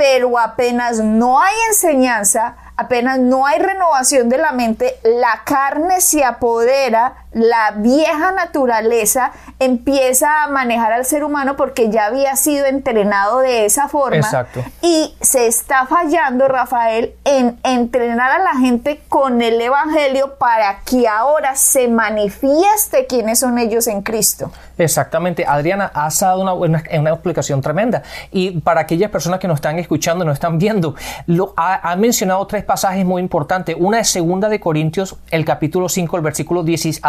pero 0.00 0.38
apenas 0.38 0.98
no 1.00 1.42
hay 1.42 1.54
enseñanza, 1.68 2.56
apenas 2.80 3.18
no 3.18 3.46
hay 3.46 3.58
renovación 3.58 4.28
de 4.28 4.38
la 4.38 4.52
mente, 4.52 4.96
la 5.04 5.42
carne 5.44 6.00
se 6.00 6.24
apodera, 6.24 7.14
la 7.32 7.72
vieja 7.76 8.32
naturaleza 8.32 9.32
empieza 9.58 10.42
a 10.42 10.48
manejar 10.48 10.92
al 10.92 11.04
ser 11.04 11.22
humano 11.22 11.56
porque 11.56 11.90
ya 11.90 12.06
había 12.06 12.34
sido 12.36 12.66
entrenado 12.66 13.40
de 13.40 13.66
esa 13.66 13.88
forma. 13.88 14.16
Exacto. 14.16 14.64
Y 14.80 15.14
se 15.20 15.46
está 15.46 15.86
fallando, 15.86 16.48
Rafael, 16.48 17.14
en 17.24 17.58
entrenar 17.62 18.32
a 18.32 18.38
la 18.38 18.54
gente 18.58 19.02
con 19.08 19.42
el 19.42 19.60
Evangelio 19.60 20.38
para 20.38 20.80
que 20.80 21.06
ahora 21.06 21.54
se 21.54 21.88
manifieste 21.88 23.06
quiénes 23.06 23.40
son 23.40 23.58
ellos 23.58 23.86
en 23.86 24.02
Cristo. 24.02 24.50
Exactamente. 24.78 25.44
Adriana, 25.46 25.90
has 25.94 26.20
dado 26.20 26.40
una, 26.40 26.54
una, 26.54 27.10
explicación 27.10 27.60
tremenda. 27.60 28.02
Y 28.32 28.60
para 28.60 28.80
aquellas 28.80 29.10
personas 29.10 29.38
que 29.38 29.46
nos 29.46 29.56
están 29.56 29.78
escuchando, 29.78 30.24
nos 30.24 30.34
están 30.34 30.58
viendo, 30.58 30.94
lo, 31.26 31.52
ha, 31.56 31.94
mencionado 31.96 32.46
tres 32.46 32.64
pasajes 32.70 33.04
muy 33.04 33.20
importantes. 33.20 33.74
Una 33.76 33.98
es 33.98 34.10
segunda 34.10 34.48
de 34.48 34.60
Corintios, 34.60 35.16
el 35.32 35.44
capítulo 35.44 35.88
5, 35.88 36.16
el 36.16 36.22
versículo 36.22 36.62
10, 36.62 37.00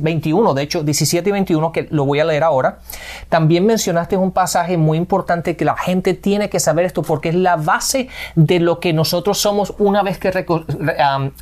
21, 0.00 0.52
de 0.52 0.62
hecho 0.62 0.82
17 0.82 1.28
y 1.28 1.32
21, 1.32 1.70
que 1.70 1.86
lo 1.92 2.04
voy 2.04 2.18
a 2.18 2.24
leer 2.24 2.42
ahora. 2.42 2.80
También 3.28 3.64
mencionaste 3.66 4.16
un 4.16 4.32
pasaje 4.32 4.76
muy 4.76 4.98
importante 4.98 5.54
que 5.54 5.64
la 5.64 5.76
gente 5.76 6.14
tiene 6.14 6.50
que 6.50 6.58
saber 6.58 6.86
esto 6.86 7.04
porque 7.04 7.28
es 7.28 7.36
la 7.36 7.54
base 7.54 8.08
de 8.34 8.58
lo 8.58 8.80
que 8.80 8.92
nosotros 8.92 9.38
somos 9.38 9.74
una 9.78 10.02
vez 10.02 10.18
que 10.18 10.32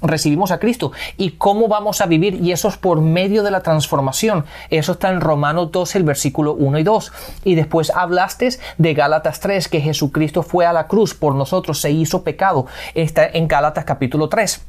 recibimos 0.03 0.51
a 0.51 0.59
Cristo 0.59 0.93
y 1.17 1.31
cómo 1.31 1.67
vamos 1.67 2.03
a 2.03 2.07
vivir 2.07 2.35
y 2.35 2.53
eso 2.53 2.69
es 2.69 2.77
por 2.77 3.01
medio 3.01 3.43
de 3.43 3.51
la 3.51 3.63
transformación. 3.63 4.45
Eso 4.69 4.93
está 4.93 5.09
en 5.09 5.23
Romanos 5.23 5.73
12, 5.73 5.97
el 5.97 6.05
versículo 6.05 6.53
1 6.53 6.81
y 6.81 6.83
2. 6.83 7.13
Y 7.45 7.55
después 7.55 7.91
hablaste 7.95 8.51
de 8.77 8.93
Gálatas 8.93 9.41
3, 9.41 9.69
que 9.69 9.81
Jesucristo 9.81 10.43
fue 10.43 10.67
a 10.67 10.75
la 10.75 10.87
cruz 10.87 11.15
por 11.15 11.35
nosotros, 11.35 11.81
se 11.81 11.91
hizo 11.91 12.25
pecado. 12.25 12.67
Está 12.93 13.25
en 13.45 13.85
capítulo 13.85 14.29
3. 14.29 14.61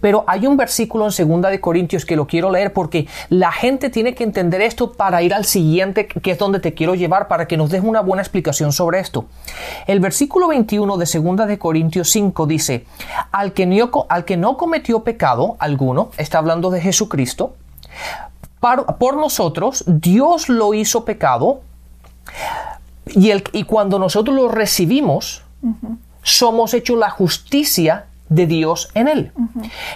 Pero 0.00 0.24
hay 0.26 0.46
un 0.46 0.56
versículo 0.56 1.04
en 1.04 1.12
segunda 1.12 1.50
de 1.50 1.60
Corintios 1.60 2.04
que 2.04 2.16
lo 2.16 2.26
quiero 2.26 2.50
leer 2.50 2.72
porque 2.72 3.06
la 3.28 3.52
gente 3.52 3.90
tiene 3.90 4.14
que 4.14 4.24
entender 4.24 4.60
esto 4.60 4.92
para 4.92 5.22
ir 5.22 5.34
al 5.34 5.44
siguiente, 5.44 6.06
que 6.06 6.30
es 6.30 6.38
donde 6.38 6.60
te 6.60 6.74
quiero 6.74 6.94
llevar, 6.94 7.28
para 7.28 7.46
que 7.46 7.56
nos 7.56 7.70
des 7.70 7.82
una 7.82 8.00
buena 8.00 8.22
explicación 8.22 8.72
sobre 8.72 9.00
esto. 9.00 9.26
El 9.86 10.00
versículo 10.00 10.48
21 10.48 10.96
de 10.96 11.06
segunda 11.06 11.46
de 11.46 11.58
Corintios 11.58 12.10
5 12.10 12.46
dice, 12.46 12.86
al 13.32 13.52
que, 13.52 13.66
no, 13.66 14.06
al 14.08 14.24
que 14.24 14.36
no 14.36 14.56
cometió 14.56 15.04
pecado 15.04 15.56
alguno, 15.58 16.10
está 16.16 16.38
hablando 16.38 16.70
de 16.70 16.80
Jesucristo, 16.80 17.54
por, 18.60 19.16
nosotros 19.16 19.84
Dios 19.86 20.48
lo 20.48 20.74
hizo 20.74 21.04
pecado 21.04 21.60
y, 23.06 23.30
el, 23.30 23.44
y 23.52 23.64
cuando 23.64 23.98
nosotros 23.98 24.34
lo 24.34 24.48
recibimos, 24.48 25.42
somos 26.28 26.74
hechos 26.74 26.98
la 26.98 27.10
justicia 27.10 28.06
de 28.28 28.46
Dios 28.46 28.90
en 28.94 29.08
él. 29.08 29.32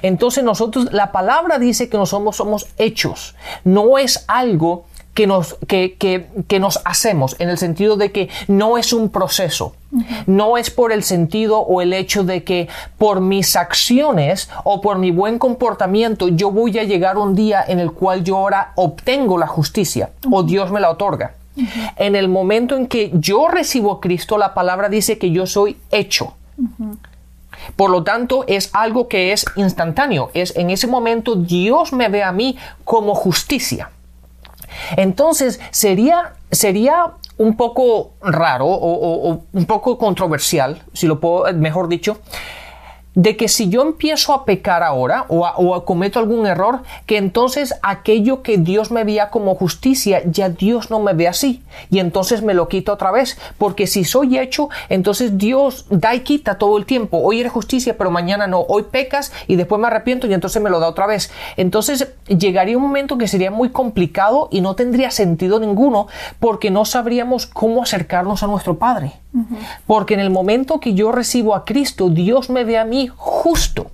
Entonces 0.00 0.42
nosotros, 0.42 0.92
la 0.92 1.12
palabra 1.12 1.58
dice 1.58 1.88
que 1.88 1.98
nosotros 1.98 2.36
somos 2.36 2.66
hechos, 2.78 3.34
no 3.64 3.98
es 3.98 4.24
algo 4.26 4.86
que 5.14 5.26
nos, 5.26 5.56
que, 5.68 5.96
que, 5.98 6.28
que 6.48 6.58
nos 6.58 6.80
hacemos 6.86 7.36
en 7.38 7.50
el 7.50 7.58
sentido 7.58 7.96
de 7.96 8.12
que 8.12 8.30
no 8.48 8.78
es 8.78 8.92
un 8.92 9.10
proceso. 9.10 9.74
No 10.26 10.56
es 10.56 10.70
por 10.70 10.90
el 10.90 11.02
sentido 11.02 11.58
o 11.60 11.82
el 11.82 11.92
hecho 11.92 12.24
de 12.24 12.44
que 12.44 12.68
por 12.96 13.20
mis 13.20 13.56
acciones 13.56 14.48
o 14.64 14.80
por 14.80 14.96
mi 14.96 15.10
buen 15.10 15.38
comportamiento 15.38 16.28
yo 16.28 16.50
voy 16.50 16.78
a 16.78 16.84
llegar 16.84 17.18
un 17.18 17.34
día 17.34 17.62
en 17.68 17.78
el 17.78 17.92
cual 17.92 18.24
yo 18.24 18.38
ahora 18.38 18.72
obtengo 18.76 19.36
la 19.36 19.46
justicia 19.46 20.08
o 20.30 20.42
Dios 20.44 20.70
me 20.70 20.80
la 20.80 20.88
otorga. 20.88 21.34
En 21.96 22.16
el 22.16 22.28
momento 22.28 22.76
en 22.76 22.86
que 22.86 23.10
yo 23.14 23.48
recibo 23.48 23.92
a 23.92 24.00
Cristo, 24.00 24.38
la 24.38 24.54
palabra 24.54 24.88
dice 24.88 25.18
que 25.18 25.30
yo 25.30 25.46
soy 25.46 25.76
hecho. 25.90 26.34
Por 27.76 27.90
lo 27.90 28.02
tanto, 28.02 28.44
es 28.46 28.70
algo 28.72 29.08
que 29.08 29.32
es 29.32 29.44
instantáneo. 29.56 30.30
Es 30.34 30.56
en 30.56 30.70
ese 30.70 30.86
momento 30.86 31.36
Dios 31.36 31.92
me 31.92 32.08
ve 32.08 32.22
a 32.22 32.32
mí 32.32 32.56
como 32.84 33.14
justicia. 33.14 33.90
Entonces, 34.96 35.60
sería, 35.70 36.34
sería 36.50 37.12
un 37.36 37.56
poco 37.56 38.12
raro 38.22 38.66
o, 38.66 39.30
o, 39.30 39.42
un 39.52 39.66
poco 39.66 39.98
controversial, 39.98 40.82
si 40.92 41.06
lo 41.06 41.20
puedo, 41.20 41.52
mejor 41.54 41.88
dicho, 41.88 42.18
de 43.14 43.36
que 43.36 43.48
si 43.48 43.68
yo 43.68 43.82
empiezo 43.82 44.32
a 44.32 44.44
pecar 44.44 44.82
ahora 44.82 45.26
o, 45.28 45.46
o 45.46 45.84
cometo 45.84 46.18
algún 46.18 46.46
error, 46.46 46.82
que 47.06 47.16
entonces 47.16 47.74
aquello 47.82 48.42
que 48.42 48.58
Dios 48.58 48.90
me 48.90 49.04
veía 49.04 49.30
como 49.30 49.54
justicia, 49.54 50.22
ya 50.24 50.48
Dios 50.48 50.90
no 50.90 51.00
me 51.00 51.12
ve 51.12 51.28
así. 51.28 51.62
Y 51.90 51.98
entonces 51.98 52.42
me 52.42 52.54
lo 52.54 52.68
quita 52.68 52.92
otra 52.92 53.10
vez. 53.10 53.38
Porque 53.58 53.86
si 53.86 54.04
soy 54.04 54.38
hecho, 54.38 54.68
entonces 54.88 55.38
Dios 55.38 55.86
da 55.90 56.14
y 56.14 56.20
quita 56.20 56.58
todo 56.58 56.78
el 56.78 56.86
tiempo. 56.86 57.18
Hoy 57.22 57.40
eres 57.40 57.52
justicia, 57.52 57.96
pero 57.98 58.10
mañana 58.10 58.46
no. 58.46 58.60
Hoy 58.60 58.84
pecas 58.84 59.32
y 59.46 59.56
después 59.56 59.80
me 59.80 59.88
arrepiento 59.88 60.26
y 60.26 60.34
entonces 60.34 60.62
me 60.62 60.70
lo 60.70 60.80
da 60.80 60.88
otra 60.88 61.06
vez. 61.06 61.30
Entonces 61.56 62.12
llegaría 62.28 62.76
un 62.76 62.82
momento 62.82 63.18
que 63.18 63.28
sería 63.28 63.50
muy 63.50 63.70
complicado 63.70 64.48
y 64.50 64.60
no 64.60 64.74
tendría 64.74 65.10
sentido 65.10 65.60
ninguno 65.60 66.06
porque 66.40 66.70
no 66.70 66.84
sabríamos 66.84 67.46
cómo 67.46 67.82
acercarnos 67.82 68.42
a 68.42 68.46
nuestro 68.46 68.78
Padre. 68.78 69.21
Porque 69.86 70.14
en 70.14 70.20
el 70.20 70.30
momento 70.30 70.80
que 70.80 70.94
yo 70.94 71.12
recibo 71.12 71.54
a 71.54 71.64
Cristo, 71.64 72.10
Dios 72.10 72.50
me 72.50 72.64
ve 72.64 72.78
a 72.78 72.84
mí 72.84 73.08
justo. 73.14 73.90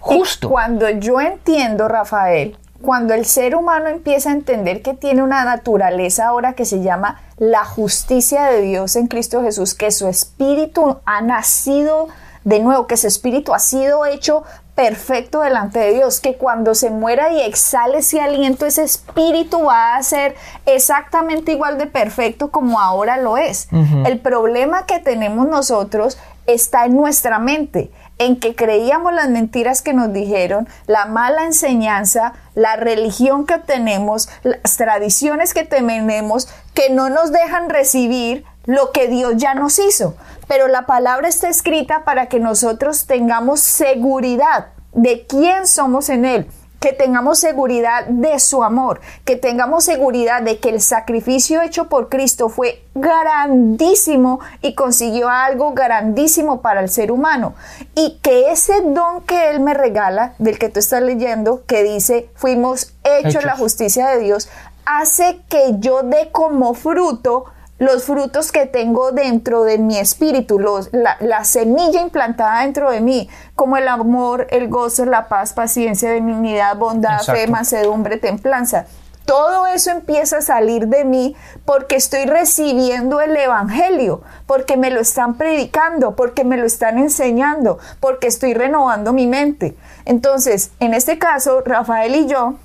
Justo. 0.00 0.48
cuando 0.48 0.88
yo 0.88 1.20
entiendo, 1.20 1.86
Rafael, 1.86 2.56
cuando 2.82 3.12
el 3.12 3.26
ser 3.26 3.54
humano 3.54 3.88
empieza 3.88 4.30
a 4.30 4.32
entender 4.32 4.82
que 4.82 4.94
tiene 4.94 5.22
una 5.22 5.44
naturaleza 5.44 6.26
ahora 6.26 6.54
que 6.54 6.64
se 6.64 6.82
llama 6.82 7.20
la 7.36 7.64
justicia 7.64 8.46
de 8.46 8.62
Dios 8.62 8.96
en 8.96 9.06
Cristo 9.06 9.42
Jesús, 9.42 9.74
que 9.74 9.90
su 9.90 10.08
espíritu 10.08 10.96
ha 11.04 11.20
nacido 11.20 12.08
de 12.44 12.60
nuevo, 12.60 12.86
que 12.86 12.96
su 12.96 13.06
espíritu 13.06 13.52
ha 13.52 13.58
sido 13.58 14.06
hecho 14.06 14.44
perfecto 14.74 15.40
delante 15.40 15.78
de 15.78 15.94
Dios, 15.94 16.20
que 16.20 16.36
cuando 16.36 16.74
se 16.74 16.90
muera 16.90 17.32
y 17.32 17.40
exhale 17.42 17.98
ese 17.98 18.20
aliento, 18.20 18.66
ese 18.66 18.82
espíritu 18.82 19.64
va 19.64 19.96
a 19.96 20.02
ser 20.02 20.34
exactamente 20.66 21.52
igual 21.52 21.78
de 21.78 21.86
perfecto 21.86 22.50
como 22.50 22.80
ahora 22.80 23.16
lo 23.18 23.36
es. 23.36 23.68
El 24.04 24.18
problema 24.20 24.86
que 24.86 24.98
tenemos 24.98 25.46
nosotros 25.48 26.18
está 26.46 26.86
en 26.86 26.96
nuestra 26.96 27.38
mente, 27.38 27.90
en 28.18 28.38
que 28.38 28.54
creíamos 28.54 29.12
las 29.12 29.28
mentiras 29.28 29.82
que 29.82 29.92
nos 29.92 30.12
dijeron, 30.12 30.68
la 30.86 31.06
mala 31.06 31.44
enseñanza, 31.44 32.34
la 32.54 32.76
religión 32.76 33.46
que 33.46 33.58
tenemos, 33.58 34.28
las 34.42 34.76
tradiciones 34.76 35.54
que 35.54 35.64
tenemos, 35.64 36.48
que 36.74 36.90
no 36.90 37.08
nos 37.08 37.32
dejan 37.32 37.70
recibir 37.70 38.44
lo 38.70 38.92
que 38.92 39.08
Dios 39.08 39.32
ya 39.36 39.54
nos 39.54 39.80
hizo. 39.80 40.14
Pero 40.46 40.68
la 40.68 40.86
palabra 40.86 41.28
está 41.28 41.48
escrita 41.48 42.04
para 42.04 42.26
que 42.26 42.38
nosotros 42.38 43.06
tengamos 43.06 43.58
seguridad 43.58 44.68
de 44.92 45.26
quién 45.26 45.66
somos 45.66 46.08
en 46.08 46.24
Él 46.24 46.46
que 46.78 46.94
tengamos 46.94 47.38
seguridad 47.38 48.06
de 48.06 48.38
su 48.38 48.64
amor, 48.64 49.02
que 49.26 49.36
tengamos 49.36 49.84
seguridad 49.84 50.40
de 50.40 50.60
que 50.60 50.70
el 50.70 50.80
sacrificio 50.80 51.60
hecho 51.60 51.90
por 51.90 52.08
Cristo 52.08 52.48
fue 52.48 52.82
grandísimo 52.94 54.40
y 54.62 54.74
consiguió 54.74 55.28
algo 55.28 55.74
grandísimo 55.74 56.62
para 56.62 56.80
el 56.80 56.88
ser 56.88 57.12
humano 57.12 57.54
y 57.94 58.18
que 58.22 58.50
ese 58.50 58.80
don 58.80 59.20
que 59.26 59.50
Él 59.50 59.60
me 59.60 59.74
regala, 59.74 60.32
del 60.38 60.58
que 60.58 60.70
tú 60.70 60.80
estás 60.80 61.02
leyendo, 61.02 61.66
que 61.66 61.82
dice, 61.82 62.30
fuimos 62.34 62.94
hechos, 63.04 63.44
la 63.44 63.58
justicia 63.58 64.08
de 64.08 64.20
Dios, 64.20 64.48
hace 64.86 65.42
que 65.50 65.74
yo 65.80 66.02
dé 66.02 66.30
como 66.32 66.72
fruto 66.72 67.44
los 67.80 68.04
frutos 68.04 68.52
que 68.52 68.66
tengo 68.66 69.10
dentro 69.10 69.64
de 69.64 69.78
mi 69.78 69.96
espíritu, 69.98 70.60
los, 70.60 70.90
la, 70.92 71.44
semilla 71.44 72.02
implantada 72.02 72.60
dentro 72.60 72.90
de 72.90 73.00
mí, 73.00 73.28
como 73.56 73.78
el 73.78 73.88
amor, 73.88 74.46
el 74.50 74.68
gozo, 74.68 75.06
la 75.06 75.28
paz, 75.28 75.54
paciencia, 75.54 76.12
benignidad, 76.12 76.76
bondad, 76.76 77.22
fe, 77.22 77.46
mansedumbre, 77.46 78.18
templanza. 78.18 78.84
Todo 79.24 79.66
eso 79.66 79.90
empieza 79.92 80.38
a 80.38 80.42
salir 80.42 80.88
de 80.88 81.06
mí 81.06 81.34
porque 81.64 81.96
estoy 81.96 82.26
recibiendo 82.26 83.22
el 83.22 83.34
Evangelio, 83.34 84.20
porque 84.46 84.76
me 84.76 84.90
lo 84.90 85.00
están 85.00 85.38
predicando, 85.38 86.14
porque 86.14 86.44
me 86.44 86.58
lo 86.58 86.66
están 86.66 86.98
enseñando, 86.98 87.78
porque 87.98 88.26
estoy 88.26 88.52
renovando 88.52 89.14
mi 89.14 89.26
mente. 89.26 89.74
Entonces, 90.04 90.72
en 90.80 90.92
este 90.92 91.18
caso, 91.18 91.62
Rafael 91.64 92.14
y 92.14 92.26
yo 92.26 92.56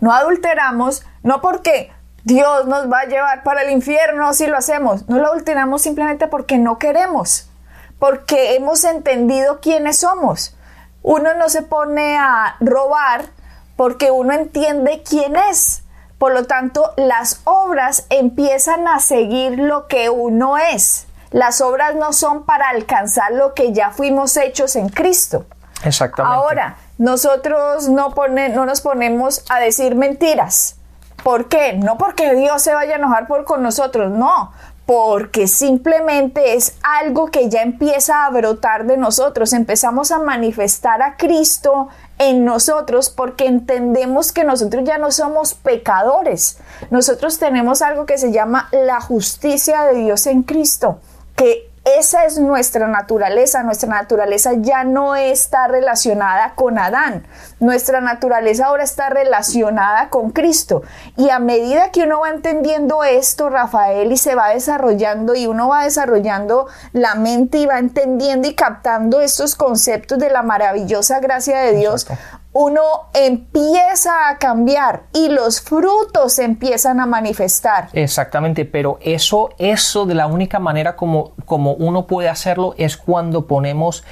no 0.00 0.12
adulteramos, 0.12 1.04
no 1.24 1.40
porque 1.40 1.90
Dios 2.24 2.66
nos 2.66 2.90
va 2.90 3.00
a 3.00 3.06
llevar 3.06 3.42
para 3.42 3.62
el 3.62 3.70
infierno 3.70 4.32
si 4.32 4.46
lo 4.46 4.56
hacemos. 4.56 5.08
No 5.08 5.18
lo 5.18 5.28
adulteramos 5.28 5.82
simplemente 5.82 6.28
porque 6.28 6.56
no 6.58 6.78
queremos, 6.78 7.48
porque 7.98 8.54
hemos 8.54 8.84
entendido 8.84 9.60
quiénes 9.60 9.98
somos. 9.98 10.56
Uno 11.02 11.34
no 11.34 11.48
se 11.48 11.62
pone 11.62 12.16
a 12.16 12.56
robar 12.60 13.24
porque 13.76 14.12
uno 14.12 14.32
entiende 14.34 15.02
quién 15.08 15.34
es. 15.50 15.82
Por 16.18 16.32
lo 16.32 16.44
tanto, 16.44 16.92
las 16.96 17.40
obras 17.42 18.06
empiezan 18.08 18.86
a 18.86 19.00
seguir 19.00 19.58
lo 19.58 19.88
que 19.88 20.08
uno 20.08 20.56
es. 20.56 21.08
Las 21.32 21.60
obras 21.60 21.96
no 21.96 22.12
son 22.12 22.44
para 22.44 22.68
alcanzar 22.68 23.32
lo 23.32 23.54
que 23.54 23.72
ya 23.72 23.90
fuimos 23.90 24.36
hechos 24.36 24.76
en 24.76 24.88
Cristo. 24.90 25.46
Exactamente. 25.82 26.36
Ahora, 26.36 26.76
nosotros 26.98 27.88
no, 27.88 28.14
no 28.50 28.66
nos 28.66 28.80
ponemos 28.80 29.44
a 29.48 29.58
decir 29.58 29.96
mentiras 29.96 30.76
¿Por 31.22 31.48
qué? 31.48 31.74
No 31.74 31.98
porque 31.98 32.34
Dios 32.34 32.62
se 32.62 32.74
vaya 32.74 32.94
a 32.94 32.98
enojar 32.98 33.26
por 33.26 33.44
con 33.44 33.62
nosotros, 33.62 34.10
no, 34.10 34.52
porque 34.86 35.46
simplemente 35.46 36.54
es 36.54 36.74
algo 36.82 37.30
que 37.30 37.48
ya 37.48 37.62
empieza 37.62 38.26
a 38.26 38.30
brotar 38.30 38.86
de 38.86 38.96
nosotros, 38.96 39.52
empezamos 39.52 40.10
a 40.10 40.18
manifestar 40.18 41.00
a 41.02 41.16
Cristo 41.16 41.88
en 42.18 42.44
nosotros 42.44 43.08
porque 43.08 43.46
entendemos 43.46 44.32
que 44.32 44.44
nosotros 44.44 44.84
ya 44.84 44.98
no 44.98 45.10
somos 45.10 45.54
pecadores, 45.54 46.58
nosotros 46.90 47.38
tenemos 47.38 47.82
algo 47.82 48.04
que 48.06 48.18
se 48.18 48.32
llama 48.32 48.68
la 48.72 49.00
justicia 49.00 49.82
de 49.84 49.94
Dios 49.94 50.26
en 50.26 50.42
Cristo, 50.42 50.98
que 51.36 51.71
esa 51.84 52.24
es 52.24 52.38
nuestra 52.38 52.86
naturaleza. 52.86 53.62
Nuestra 53.62 53.88
naturaleza 53.88 54.52
ya 54.56 54.84
no 54.84 55.16
está 55.16 55.66
relacionada 55.66 56.54
con 56.54 56.78
Adán. 56.78 57.26
Nuestra 57.58 58.00
naturaleza 58.00 58.66
ahora 58.66 58.84
está 58.84 59.08
relacionada 59.08 60.08
con 60.08 60.30
Cristo. 60.30 60.82
Y 61.16 61.30
a 61.30 61.40
medida 61.40 61.90
que 61.90 62.04
uno 62.04 62.20
va 62.20 62.30
entendiendo 62.30 63.02
esto, 63.02 63.50
Rafael, 63.50 64.12
y 64.12 64.16
se 64.16 64.34
va 64.34 64.50
desarrollando 64.50 65.34
y 65.34 65.46
uno 65.46 65.68
va 65.68 65.84
desarrollando 65.84 66.68
la 66.92 67.16
mente 67.16 67.58
y 67.58 67.66
va 67.66 67.78
entendiendo 67.78 68.46
y 68.46 68.54
captando 68.54 69.20
estos 69.20 69.56
conceptos 69.56 70.18
de 70.18 70.30
la 70.30 70.42
maravillosa 70.42 71.18
gracia 71.18 71.58
de 71.60 71.72
Dios, 71.74 72.06
uno 72.52 72.82
empieza 73.14 74.28
a 74.28 74.38
cambiar 74.38 75.04
y 75.14 75.28
los 75.28 75.60
frutos 75.60 76.38
empiezan 76.38 77.00
a 77.00 77.06
manifestar. 77.06 77.88
Exactamente, 77.92 78.64
pero 78.64 78.98
eso, 79.00 79.50
eso 79.58 80.04
de 80.04 80.14
la 80.14 80.26
única 80.26 80.58
manera 80.58 80.94
como, 80.94 81.32
como 81.46 81.72
uno 81.72 82.06
puede 82.06 82.28
hacerlo 82.28 82.74
es 82.76 82.96
cuando 82.96 83.46
ponemos 83.46 84.04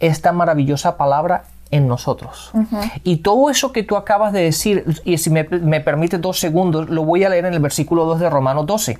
esta 0.00 0.32
maravillosa 0.32 0.96
palabra 0.96 1.44
en 1.70 1.88
nosotros. 1.88 2.52
Y 3.04 3.18
todo 3.18 3.50
eso 3.50 3.72
que 3.72 3.82
tú 3.82 3.96
acabas 3.96 4.32
de 4.32 4.42
decir, 4.42 4.84
y 5.04 5.18
si 5.18 5.30
me, 5.30 5.44
me 5.44 5.80
permite 5.80 6.18
dos 6.18 6.38
segundos, 6.38 6.88
lo 6.88 7.04
voy 7.04 7.24
a 7.24 7.28
leer 7.28 7.46
en 7.46 7.54
el 7.54 7.60
versículo 7.60 8.04
2 8.04 8.20
de 8.20 8.30
Romanos 8.30 8.66
12. 8.66 8.98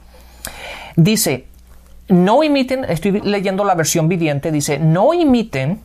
Dice, 0.97 1.47
no 2.09 2.43
imiten, 2.43 2.85
estoy 2.85 3.21
leyendo 3.21 3.65
la 3.65 3.75
versión 3.75 4.09
viviente, 4.09 4.51
dice, 4.51 4.79
no 4.79 5.15
imiten 5.15 5.81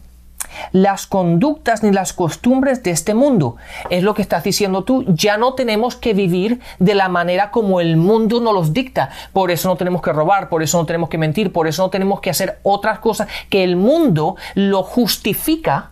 las 0.72 1.08
conductas 1.08 1.84
ni 1.84 1.92
las 1.92 2.14
costumbres 2.14 2.84
de 2.84 2.92
este 2.92 3.14
mundo. 3.14 3.58
Es 3.90 4.04
lo 4.04 4.14
que 4.14 4.22
estás 4.22 4.44
diciendo 4.44 4.84
tú. 4.84 5.06
Ya 5.08 5.38
no 5.38 5.54
tenemos 5.54 5.96
que 5.96 6.14
vivir 6.14 6.60
de 6.80 6.96
la 6.96 7.10
manera 7.10 7.52
como 7.52 7.82
el 7.82 7.98
mundo 7.98 8.40
nos 8.40 8.54
los 8.54 8.74
dicta. 8.74 9.10
Por 9.34 9.52
eso 9.52 9.70
no 9.70 9.76
tenemos 9.76 10.02
que 10.02 10.14
robar, 10.14 10.50
por 10.50 10.64
eso 10.64 10.78
no 10.78 10.86
tenemos 10.86 11.10
que 11.10 11.18
mentir, 11.18 11.52
por 11.52 11.68
eso 11.68 11.84
no 11.84 11.90
tenemos 11.90 12.22
que 12.22 12.30
hacer 12.30 12.60
otras 12.64 13.00
cosas 13.00 13.28
que 13.50 13.64
el 13.64 13.76
mundo 13.76 14.36
lo 14.56 14.84
justifica 14.84 15.92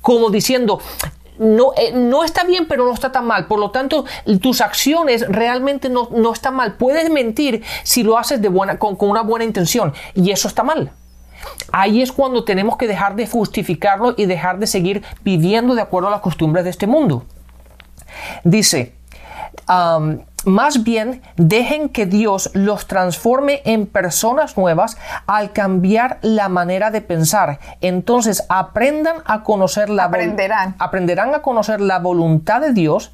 como 0.00 0.30
diciendo, 0.30 0.80
no, 1.38 1.72
eh, 1.76 1.92
no, 1.92 2.22
está 2.22 2.44
bien, 2.44 2.66
pero 2.68 2.84
no 2.84 2.92
está 2.92 3.10
tan 3.12 3.26
mal. 3.26 3.46
Por 3.46 3.58
lo 3.58 3.70
tanto, 3.70 4.04
tus 4.40 4.60
acciones 4.60 5.26
realmente 5.28 5.88
no, 5.88 6.08
no 6.12 6.32
están 6.32 6.54
mal. 6.54 6.74
Puedes 6.74 7.10
mentir 7.10 7.62
si 7.82 8.02
lo 8.02 8.18
haces 8.18 8.42
de 8.42 8.48
buena, 8.48 8.78
con, 8.78 8.96
una 9.00 9.22
buena 9.22 9.44
intención 9.44 9.94
y 10.14 10.30
eso 10.30 10.48
está 10.48 10.62
mal. 10.62 10.92
Ahí 11.72 12.02
es 12.02 12.12
cuando 12.12 12.44
tenemos 12.44 12.76
que 12.76 12.86
dejar 12.86 13.14
de 13.14 13.26
justificarlo 13.26 14.14
y 14.16 14.26
dejar 14.26 14.58
de 14.58 14.66
seguir 14.66 15.02
viviendo 15.22 15.74
de 15.74 15.82
acuerdo 15.82 16.08
a 16.08 16.12
las 16.12 16.20
costumbres 16.20 16.64
de 16.64 16.70
este 16.70 16.86
mundo. 16.86 17.24
Dice, 18.44 18.94
um, 19.68 20.18
más 20.44 20.84
bien 20.84 21.22
dejen 21.36 21.90
que 21.90 22.06
Dios 22.06 22.50
los 22.54 22.86
transforme 22.86 23.60
en 23.64 23.86
personas 23.86 24.56
nuevas 24.56 24.96
al 25.26 25.52
cambiar 25.52 26.18
la 26.22 26.48
manera 26.48 26.90
de 26.90 27.02
pensar. 27.02 27.60
Entonces 27.80 28.44
aprendan 28.48 29.16
a 29.26 29.42
conocer 29.42 29.90
la 29.90 30.04
aprenderán. 30.04 30.74
aprenderán 30.78 31.34
a 31.34 31.42
conocer 31.42 31.80
la 31.80 31.98
voluntad 31.98 32.60
de 32.60 32.72
Dios 32.72 33.12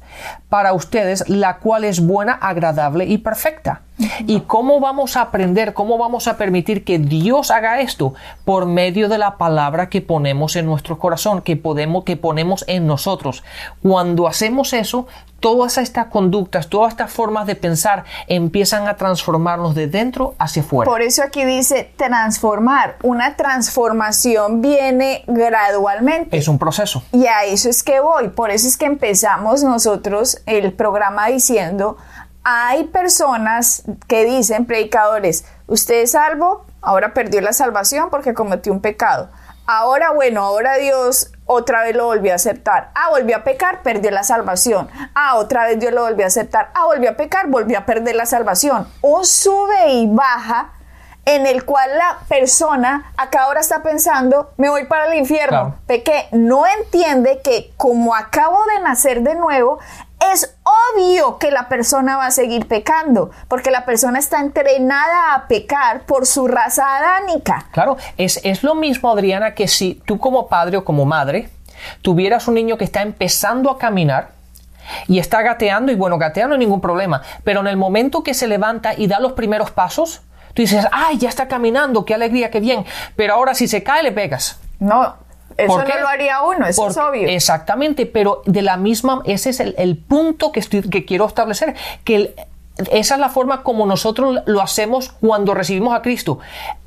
para 0.49 0.73
ustedes, 0.73 1.27
la 1.27 1.57
cual 1.57 1.83
es 1.83 2.05
buena, 2.05 2.33
agradable 2.33 3.05
y 3.05 3.17
perfecta. 3.17 3.81
¿Y 4.25 4.41
cómo 4.41 4.79
vamos 4.79 5.17
a 5.17 5.21
aprender, 5.21 5.73
cómo 5.73 5.97
vamos 5.97 6.27
a 6.27 6.37
permitir 6.37 6.83
que 6.83 6.99
Dios 6.99 7.49
haga 7.49 7.81
esto? 7.81 8.13
Por 8.45 8.67
medio 8.67 9.09
de 9.09 9.17
la 9.17 9.37
palabra 9.37 9.89
que 9.89 10.01
ponemos 10.01 10.55
en 10.55 10.65
nuestro 10.67 10.99
corazón, 10.99 11.41
que 11.41 11.55
podemos, 11.55 12.03
que 12.03 12.15
ponemos 12.15 12.63
en 12.67 12.85
nosotros. 12.85 13.43
Cuando 13.81 14.27
hacemos 14.27 14.73
eso, 14.73 15.07
todas 15.39 15.77
estas 15.77 16.07
conductas, 16.07 16.67
todas 16.67 16.91
estas 16.91 17.11
formas 17.11 17.47
de 17.47 17.55
pensar 17.55 18.03
empiezan 18.27 18.87
a 18.87 18.95
transformarnos 18.97 19.75
de 19.75 19.87
dentro 19.87 20.35
hacia 20.37 20.61
afuera. 20.61 20.89
Por 20.89 21.01
eso 21.01 21.23
aquí 21.23 21.43
dice 21.45 21.91
transformar. 21.95 22.97
Una 23.03 23.35
transformación 23.35 24.61
viene 24.61 25.23
gradualmente. 25.27 26.37
Es 26.37 26.47
un 26.47 26.59
proceso. 26.59 27.03
Y 27.11 27.25
a 27.25 27.45
eso 27.45 27.69
es 27.69 27.83
que 27.83 27.99
voy. 27.99 28.29
Por 28.29 28.51
eso 28.51 28.67
es 28.67 28.77
que 28.77 28.85
empezamos 28.85 29.63
nosotros 29.63 30.41
el 30.45 30.73
programa 30.73 31.27
diciendo 31.27 31.97
hay 32.49 32.85
personas 32.85 33.83
que 34.07 34.23
dicen, 34.23 34.65
predicadores, 34.65 35.43
usted 35.67 35.95
es 36.03 36.11
salvo, 36.11 36.65
ahora 36.81 37.13
perdió 37.13 37.41
la 37.41 37.51
salvación 37.51 38.09
porque 38.09 38.33
cometió 38.33 38.71
un 38.71 38.79
pecado. 38.79 39.27
Ahora, 39.65 40.11
bueno, 40.11 40.43
ahora 40.43 40.75
Dios 40.75 41.33
otra 41.45 41.83
vez 41.83 41.93
lo 41.93 42.05
volvió 42.05 42.31
a 42.31 42.35
aceptar. 42.35 42.91
Ah, 42.95 43.09
volvió 43.09 43.35
a 43.35 43.43
pecar, 43.43 43.81
perdió 43.83 44.11
la 44.11 44.23
salvación. 44.23 44.87
Ah, 45.13 45.35
otra 45.35 45.65
vez 45.65 45.77
Dios 45.77 45.91
lo 45.91 46.03
volvió 46.03 46.23
a 46.23 46.27
aceptar. 46.27 46.71
Ah, 46.73 46.85
volvió 46.85 47.09
a 47.09 47.13
pecar, 47.17 47.47
volvió 47.47 47.79
a 47.79 47.85
perder 47.85 48.15
la 48.15 48.25
salvación. 48.25 48.87
Un 49.01 49.25
sube 49.25 49.89
y 49.91 50.07
baja 50.07 50.71
en 51.25 51.45
el 51.45 51.65
cual 51.65 51.89
la 51.97 52.19
persona 52.29 53.11
acá 53.17 53.43
ahora 53.43 53.59
está 53.59 53.83
pensando, 53.83 54.53
me 54.55 54.69
voy 54.69 54.85
para 54.85 55.07
el 55.07 55.15
infierno, 55.19 55.49
Claro. 55.49 55.75
pequé, 55.85 56.29
no 56.31 56.63
entiende 56.65 57.41
que 57.43 57.73
como 57.75 58.15
acabo 58.15 58.57
de 58.73 58.81
nacer 58.83 59.21
de 59.23 59.35
nuevo, 59.35 59.79
es 60.33 60.55
obvio 60.63 61.37
que 61.37 61.51
la 61.51 61.69
persona 61.69 62.17
va 62.17 62.27
a 62.27 62.31
seguir 62.31 62.67
pecando, 62.67 63.31
porque 63.47 63.71
la 63.71 63.85
persona 63.85 64.19
está 64.19 64.39
entrenada 64.39 65.33
a 65.33 65.47
pecar 65.47 66.01
por 66.05 66.25
su 66.25 66.47
raza 66.47 66.97
adánica. 66.97 67.67
Claro, 67.71 67.97
es, 68.17 68.39
es 68.43 68.63
lo 68.63 68.75
mismo, 68.75 69.11
Adriana, 69.11 69.53
que 69.53 69.67
si 69.67 69.95
tú 70.05 70.17
como 70.19 70.47
padre 70.47 70.77
o 70.77 70.85
como 70.85 71.05
madre 71.05 71.49
tuvieras 72.01 72.47
un 72.47 72.55
niño 72.55 72.77
que 72.77 72.83
está 72.83 73.01
empezando 73.01 73.69
a 73.69 73.77
caminar 73.77 74.31
y 75.07 75.19
está 75.19 75.41
gateando, 75.41 75.91
y 75.91 75.95
bueno, 75.95 76.17
gateando 76.17 76.55
no 76.55 76.59
hay 76.59 76.65
ningún 76.65 76.81
problema, 76.81 77.21
pero 77.43 77.59
en 77.59 77.67
el 77.67 77.77
momento 77.77 78.23
que 78.23 78.33
se 78.33 78.47
levanta 78.47 78.93
y 78.95 79.07
da 79.07 79.19
los 79.19 79.33
primeros 79.33 79.71
pasos, 79.71 80.21
tú 80.53 80.61
dices, 80.61 80.87
ay, 80.91 81.17
ya 81.17 81.29
está 81.29 81.47
caminando, 81.47 82.05
qué 82.05 82.13
alegría, 82.13 82.49
qué 82.49 82.59
bien, 82.59 82.85
pero 83.15 83.35
ahora 83.35 83.53
si 83.53 83.67
se 83.67 83.83
cae 83.83 84.03
le 84.03 84.11
pegas. 84.11 84.59
No, 84.79 85.15
eso 85.57 85.67
¿Por 85.67 85.85
qué? 85.85 85.93
no 85.95 86.01
lo 86.01 86.07
haría 86.07 86.41
uno, 86.43 86.65
eso 86.67 86.87
es 86.87 86.95
Porque- 86.95 87.09
obvio. 87.19 87.29
Exactamente, 87.29 88.05
pero 88.05 88.41
de 88.45 88.61
la 88.61 88.77
misma, 88.77 89.21
ese 89.25 89.49
es 89.49 89.59
el, 89.59 89.75
el 89.77 89.97
punto 89.97 90.51
que, 90.51 90.59
estoy- 90.59 90.89
que 90.89 91.03
quiero 91.05 91.25
establecer, 91.25 91.75
que 92.03 92.15
el- 92.15 92.35
esa 92.91 93.15
es 93.15 93.19
la 93.19 93.29
forma 93.29 93.63
como 93.63 93.85
nosotros 93.87 94.41
lo 94.45 94.61
hacemos 94.61 95.09
cuando 95.19 95.53
recibimos 95.55 95.95
a 95.95 96.01
Cristo. 96.03 96.37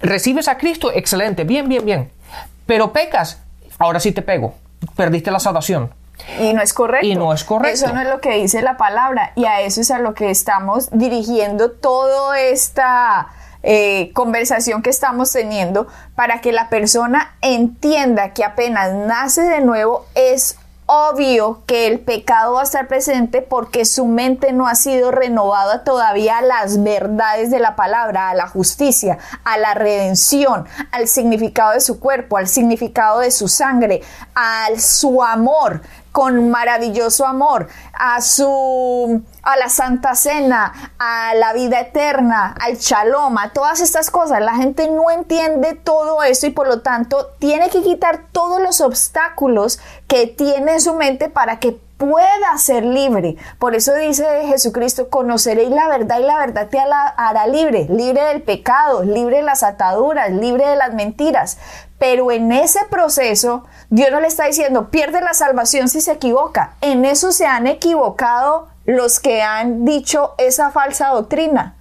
Recibes 0.00 0.46
a 0.46 0.56
Cristo, 0.56 0.92
excelente, 0.94 1.42
bien, 1.44 1.68
bien, 1.68 1.85
bien. 1.85 2.11
Pero 2.66 2.92
pecas, 2.92 3.42
ahora 3.78 3.98
sí 3.98 4.12
te 4.12 4.22
pego, 4.22 4.54
perdiste 4.94 5.30
la 5.33 5.40
salvación. 5.40 5.90
Y 6.38 6.52
no 6.52 6.61
es 6.62 6.72
correcto. 6.74 7.06
Y 7.06 7.14
no 7.16 7.33
es 7.33 7.42
correcto. 7.42 7.74
Eso 7.87 7.92
no 7.94 8.00
es 8.02 8.06
lo 8.09 8.20
que 8.20 8.33
dice 8.37 8.61
la 8.62 8.76
palabra. 8.76 9.33
Y 9.37 9.46
a 9.46 9.62
eso 9.62 9.80
es 9.80 9.90
a 9.90 9.98
lo 9.98 10.12
que 10.14 10.30
estamos 10.30 10.90
dirigiendo 10.92 11.70
toda 11.72 12.38
esta 12.38 13.28
eh, 13.62 14.11
conversación 14.14 14.83
que 14.83 14.90
estamos 14.90 15.33
teniendo 15.33 15.87
para 16.14 16.40
que 16.40 16.53
la 16.53 16.68
persona 16.68 17.37
entienda 17.42 18.33
que 18.33 18.44
apenas 18.44 18.92
nace 18.94 19.42
de 19.42 19.61
nuevo 19.61 20.07
es 20.14 20.57
obvio 20.92 21.62
que 21.66 21.87
el 21.87 22.01
pecado 22.01 22.55
va 22.55 22.62
a 22.62 22.64
estar 22.64 22.88
presente 22.88 23.42
porque 23.42 23.85
su 23.85 24.07
mente 24.07 24.53
no 24.53 24.66
ha 24.66 24.75
sido 24.75 25.12
renovada 25.12 25.85
todavía 25.85 26.38
a 26.38 26.42
las 26.42 26.83
verdades 26.83 27.53
de 27.53 27.61
la 27.61 27.77
palabra, 27.77 28.29
a 28.29 28.35
la 28.35 28.49
justicia, 28.49 29.18
a 29.44 29.57
la 29.57 29.75
redención, 29.75 30.66
al 30.90 31.07
significado 31.07 31.75
de 31.75 31.81
su 31.81 32.01
cuerpo, 32.01 32.38
al 32.38 32.49
significado 32.49 33.20
de 33.20 33.31
su 33.31 33.46
sangre, 33.46 34.03
al 34.35 34.81
su 34.81 35.23
amor 35.23 35.81
con 36.12 36.51
maravilloso 36.51 37.27
amor, 37.27 37.68
a 37.92 38.20
su 38.20 39.23
a 39.42 39.57
la 39.57 39.68
Santa 39.68 40.14
Cena, 40.14 40.94
a 40.99 41.35
la 41.35 41.53
vida 41.53 41.81
eterna, 41.81 42.55
al 42.61 42.77
Shalom, 42.77 43.38
a 43.38 43.53
todas 43.53 43.81
estas 43.81 44.11
cosas. 44.11 44.40
La 44.42 44.57
gente 44.57 44.90
no 44.90 45.11
entiende 45.11 45.75
todo 45.75 46.23
eso 46.23 46.46
y 46.46 46.51
por 46.51 46.68
lo 46.68 46.83
tanto 46.83 47.29
tiene 47.38 47.70
que 47.70 47.83
quitar 47.83 48.27
todos 48.33 48.61
los 48.61 48.81
obstáculos 48.81 49.81
que 50.07 50.27
tiene 50.27 50.75
en 50.75 50.81
su 50.81 50.94
mente 50.94 51.29
para 51.29 51.59
que 51.59 51.79
pueda 52.01 52.57
ser 52.57 52.83
libre. 52.83 53.37
Por 53.59 53.75
eso 53.75 53.94
dice 53.94 54.25
Jesucristo, 54.46 55.11
conoceréis 55.11 55.68
la 55.68 55.87
verdad 55.87 56.18
y 56.18 56.23
la 56.23 56.38
verdad 56.38 56.68
te 56.68 56.79
hará 56.79 57.46
libre, 57.46 57.87
libre 57.90 58.23
del 58.23 58.42
pecado, 58.42 59.05
libre 59.05 59.37
de 59.37 59.42
las 59.42 59.62
ataduras, 59.62 60.31
libre 60.33 60.66
de 60.66 60.77
las 60.77 60.94
mentiras. 60.94 61.59
Pero 62.01 62.33
en 62.33 62.51
ese 62.51 62.81
proceso, 62.91 63.65
Dios 63.91 64.11
no 64.11 64.21
le 64.21 64.27
está 64.27 64.47
diciendo, 64.47 64.89
pierde 64.89 65.21
la 65.21 65.35
salvación 65.35 65.89
si 65.89 66.01
se 66.01 66.13
equivoca. 66.13 66.73
En 66.81 67.05
eso 67.05 67.31
se 67.31 67.47
han 67.47 67.67
equivocado 67.67 68.69
los 68.87 69.21
que 69.21 69.43
han 69.43 69.85
dicho 69.85 70.35
esa 70.39 70.71
falsa 70.71 71.09
doctrina. 71.09 71.77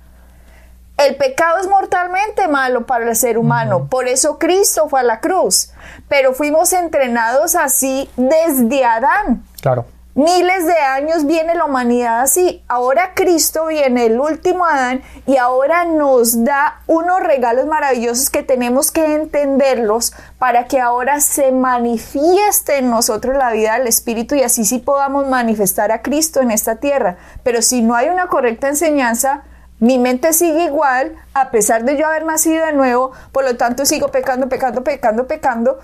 El 0.97 1.15
pecado 1.15 1.59
es 1.59 1.69
mortalmente 1.69 2.49
malo 2.49 2.85
para 2.85 3.09
el 3.09 3.15
ser 3.15 3.37
humano, 3.37 3.87
por 3.87 4.09
eso 4.09 4.37
Cristo 4.37 4.89
fue 4.89 4.99
a 4.99 5.03
la 5.03 5.21
cruz, 5.21 5.71
pero 6.09 6.33
fuimos 6.33 6.73
entrenados 6.73 7.55
así 7.55 8.09
desde 8.17 8.83
Adán. 8.83 9.45
Claro. 9.61 9.85
Miles 10.19 10.65
de 10.65 10.77
años 10.77 11.25
viene 11.25 11.55
la 11.55 11.63
humanidad 11.63 12.19
así. 12.19 12.61
Ahora 12.67 13.13
Cristo 13.13 13.67
viene, 13.67 14.07
el 14.07 14.19
último 14.19 14.65
Adán, 14.65 15.01
y 15.25 15.37
ahora 15.37 15.85
nos 15.85 16.43
da 16.43 16.81
unos 16.87 17.21
regalos 17.21 17.67
maravillosos 17.67 18.29
que 18.29 18.43
tenemos 18.43 18.91
que 18.91 19.15
entenderlos 19.15 20.11
para 20.37 20.65
que 20.65 20.81
ahora 20.81 21.21
se 21.21 21.53
manifieste 21.53 22.79
en 22.79 22.89
nosotros 22.89 23.37
la 23.37 23.53
vida 23.53 23.77
del 23.77 23.87
Espíritu 23.87 24.35
y 24.35 24.43
así 24.43 24.65
sí 24.65 24.79
podamos 24.79 25.25
manifestar 25.29 25.93
a 25.93 26.01
Cristo 26.01 26.41
en 26.41 26.51
esta 26.51 26.75
tierra. 26.75 27.15
Pero 27.43 27.61
si 27.61 27.81
no 27.81 27.95
hay 27.95 28.09
una 28.09 28.27
correcta 28.27 28.67
enseñanza, 28.67 29.43
mi 29.79 29.99
mente 29.99 30.33
sigue 30.33 30.65
igual, 30.65 31.15
a 31.33 31.49
pesar 31.49 31.85
de 31.85 31.95
yo 31.95 32.05
haber 32.05 32.25
nacido 32.25 32.65
de 32.65 32.73
nuevo, 32.73 33.13
por 33.31 33.45
lo 33.45 33.55
tanto 33.55 33.85
sigo 33.85 34.09
pecando, 34.09 34.49
pecando, 34.49 34.83
pecando, 34.83 35.27
pecando. 35.27 35.79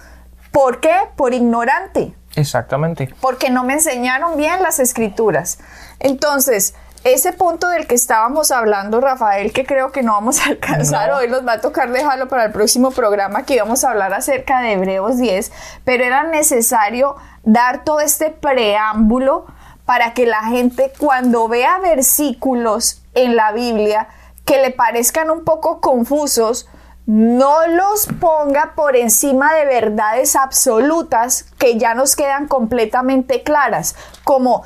¿Por 0.51 0.81
qué? 0.81 0.93
Por 1.15 1.33
ignorante 1.33 2.13
Exactamente. 2.35 3.13
porque 3.21 3.49
no 3.49 3.63
me 3.63 3.73
enseñaron 3.73 4.37
bien 4.37 4.61
las 4.61 4.79
escrituras. 4.79 5.57
Entonces, 5.99 6.75
ese 7.03 7.33
punto 7.33 7.67
del 7.69 7.85
que 7.85 7.93
estábamos 7.93 8.49
hablando, 8.51 8.99
Rafael, 8.99 9.53
que 9.53 9.63
creo 9.65 9.91
que 9.91 10.01
no 10.01 10.13
vamos 10.13 10.41
a 10.41 10.45
alcanzar 10.49 11.09
No. 11.09 11.17
hoy, 11.17 11.27
nos 11.27 11.45
va 11.47 11.53
a 11.53 11.61
tocar 11.61 11.91
dejarlo 11.91 12.27
para 12.27 12.45
el 12.45 12.51
próximo 12.51 12.89
programa 12.91 13.43
que 13.43 13.53
íbamos 13.55 13.83
a 13.83 13.91
hablar 13.91 14.13
acerca 14.13 14.61
de 14.61 14.71
Hebreos 14.73 15.17
10, 15.17 15.51
pero 15.83 16.03
era 16.03 16.23
necesario 16.23 17.15
dar 17.43 17.83
todo 17.83 17.99
este 17.99 18.31
preámbulo 18.31 19.45
para 19.85 20.13
que 20.15 20.25
la 20.25 20.43
gente 20.45 20.91
cuando 20.97 21.47
vea 21.47 21.77
versículos 21.77 23.03
en 23.13 23.35
la 23.35 23.51
Biblia 23.51 24.07
que 24.45 24.61
le 24.61 24.71
parezcan 24.71 25.29
un 25.29 25.43
poco 25.43 25.79
confusos, 25.81 26.67
no 27.05 27.67
los 27.67 28.07
ponga 28.19 28.73
por 28.75 28.95
encima 28.95 29.53
de 29.53 29.65
verdades 29.65 30.35
absolutas 30.35 31.45
que 31.57 31.77
ya 31.77 31.93
nos 31.93 32.15
quedan 32.15 32.47
completamente 32.47 33.43
claras, 33.43 33.95
como 34.23 34.63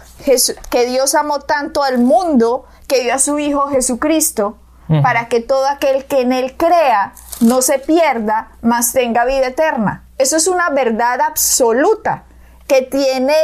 que 0.69 0.85
Dios 0.85 1.15
amó 1.15 1.39
tanto 1.41 1.83
al 1.83 1.99
mundo 1.99 2.65
que 2.87 3.03
dio 3.03 3.13
a 3.13 3.19
su 3.19 3.39
Hijo 3.39 3.67
Jesucristo, 3.67 4.57
para 5.03 5.27
que 5.27 5.39
todo 5.39 5.67
aquel 5.67 6.05
que 6.05 6.21
en 6.21 6.33
Él 6.33 6.57
crea 6.57 7.13
no 7.41 7.61
se 7.61 7.77
pierda, 7.77 8.53
mas 8.63 8.91
tenga 8.91 9.23
vida 9.23 9.47
eterna. 9.47 10.03
Eso 10.17 10.35
es 10.35 10.47
una 10.47 10.71
verdad 10.71 11.21
absoluta 11.21 12.23
que 12.65 12.81
tiene 12.81 13.35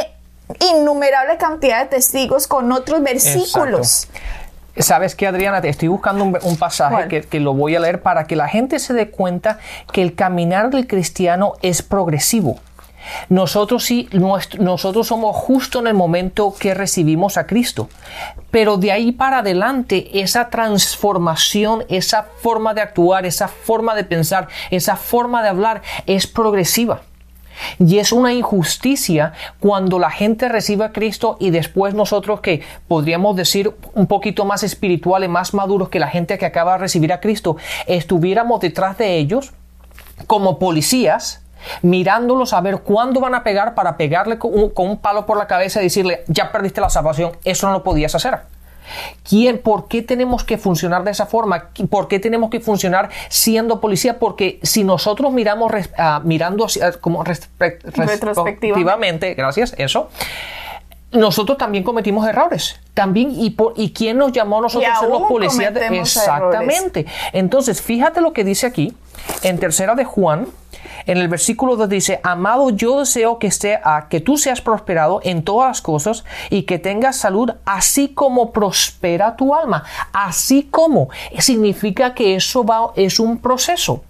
innumerable 0.72 1.36
cantidad 1.36 1.82
de 1.82 1.86
testigos 1.86 2.48
con 2.48 2.72
otros 2.72 3.00
versículos. 3.02 4.08
¿Sabes 4.78 5.14
qué, 5.14 5.26
Adriana? 5.26 5.60
Te 5.60 5.68
estoy 5.68 5.88
buscando 5.88 6.24
un, 6.24 6.38
un 6.42 6.56
pasaje 6.56 7.08
que, 7.08 7.22
que 7.22 7.40
lo 7.40 7.54
voy 7.54 7.74
a 7.76 7.80
leer 7.80 8.02
para 8.02 8.24
que 8.24 8.36
la 8.36 8.48
gente 8.48 8.78
se 8.78 8.92
dé 8.94 9.10
cuenta 9.10 9.58
que 9.92 10.02
el 10.02 10.14
caminar 10.14 10.70
del 10.70 10.86
cristiano 10.86 11.54
es 11.62 11.82
progresivo. 11.82 12.58
Nosotros 13.28 13.84
sí, 13.84 14.08
nuestro- 14.12 14.60
nosotros 14.62 15.06
somos 15.06 15.36
justo 15.36 15.78
en 15.78 15.86
el 15.86 15.94
momento 15.94 16.52
que 16.58 16.74
recibimos 16.74 17.36
a 17.36 17.46
Cristo. 17.46 17.88
Pero 18.50 18.78
de 18.78 18.90
ahí 18.90 19.12
para 19.12 19.38
adelante, 19.38 20.20
esa 20.20 20.50
transformación, 20.50 21.84
esa 21.88 22.26
forma 22.42 22.74
de 22.74 22.80
actuar, 22.80 23.24
esa 23.24 23.46
forma 23.48 23.94
de 23.94 24.02
pensar, 24.04 24.48
esa 24.70 24.96
forma 24.96 25.42
de 25.42 25.48
hablar 25.50 25.82
es 26.06 26.26
progresiva. 26.26 27.02
Y 27.78 27.98
es 27.98 28.12
una 28.12 28.32
injusticia 28.32 29.32
cuando 29.60 29.98
la 29.98 30.10
gente 30.10 30.48
recibe 30.48 30.84
a 30.84 30.92
Cristo 30.92 31.36
y 31.40 31.50
después 31.50 31.94
nosotros 31.94 32.40
que 32.40 32.62
podríamos 32.88 33.36
decir 33.36 33.74
un 33.94 34.06
poquito 34.06 34.44
más 34.44 34.62
espirituales, 34.62 35.28
más 35.28 35.54
maduros 35.54 35.88
que 35.88 35.98
la 35.98 36.08
gente 36.08 36.38
que 36.38 36.46
acaba 36.46 36.72
de 36.72 36.78
recibir 36.78 37.12
a 37.12 37.20
Cristo, 37.20 37.56
estuviéramos 37.86 38.60
detrás 38.60 38.98
de 38.98 39.16
ellos 39.16 39.52
como 40.26 40.58
policías 40.58 41.42
mirándolos 41.82 42.52
a 42.52 42.60
ver 42.60 42.78
cuándo 42.78 43.20
van 43.20 43.34
a 43.34 43.42
pegar 43.42 43.74
para 43.74 43.96
pegarle 43.96 44.38
con 44.38 44.52
un, 44.54 44.98
palo 44.98 45.26
por 45.26 45.36
la 45.36 45.46
cabeza 45.46 45.80
y 45.80 45.84
decirle, 45.84 46.24
ya 46.28 46.52
perdiste 46.52 46.80
la 46.80 46.90
salvación, 46.90 47.32
eso 47.44 47.66
no 47.66 47.72
lo 47.72 47.82
podías 47.82 48.14
hacer. 48.14 48.40
¿Quién, 49.28 49.58
¿Por 49.58 49.88
qué 49.88 50.02
tenemos 50.02 50.44
que 50.44 50.58
funcionar 50.58 51.02
de 51.04 51.10
esa 51.10 51.26
forma? 51.26 51.70
¿Por 51.90 52.08
qué 52.08 52.18
tenemos 52.18 52.50
que 52.50 52.60
funcionar 52.60 53.10
siendo 53.28 53.80
policía? 53.80 54.18
Porque 54.18 54.58
si 54.62 54.84
nosotros 54.84 55.32
miramos 55.32 55.72
uh, 55.72 56.20
mirando 56.24 56.66
como 57.00 57.24
retrospectivamente, 57.24 59.34
gracias, 59.34 59.74
eso, 59.78 60.08
nosotros 61.12 61.58
también 61.58 61.84
cometimos 61.84 62.28
errores. 62.28 62.80
También, 62.94 63.30
¿y, 63.32 63.50
por, 63.50 63.74
¿y 63.76 63.92
quién 63.92 64.18
nos 64.18 64.32
llamó 64.32 64.58
a 64.58 64.62
nosotros 64.62 64.98
ser 64.98 65.08
los 65.08 65.22
policías? 65.22 65.72
Exactamente. 65.76 67.06
Entonces, 67.32 67.82
fíjate 67.82 68.20
lo 68.20 68.32
que 68.32 68.44
dice 68.44 68.66
aquí, 68.66 68.94
en 69.42 69.58
tercera 69.58 69.94
de 69.94 70.04
Juan, 70.04 70.46
en 71.06 71.18
el 71.18 71.28
versículo 71.28 71.76
2 71.76 71.88
dice, 71.88 72.20
amado, 72.22 72.70
yo 72.70 73.00
deseo 73.00 73.38
que, 73.38 73.50
sea, 73.50 74.06
que 74.08 74.20
tú 74.20 74.36
seas 74.36 74.60
prosperado 74.60 75.20
en 75.22 75.42
todas 75.42 75.68
las 75.68 75.82
cosas 75.82 76.24
y 76.50 76.62
que 76.62 76.78
tengas 76.78 77.16
salud, 77.16 77.50
así 77.64 78.08
como 78.08 78.52
prospera 78.52 79.36
tu 79.36 79.54
alma. 79.54 79.84
Así 80.12 80.68
como 80.70 81.08
significa 81.38 82.14
que 82.14 82.36
eso 82.36 82.64
va, 82.64 82.92
es 82.96 83.20
un 83.20 83.38
proceso. 83.38 84.02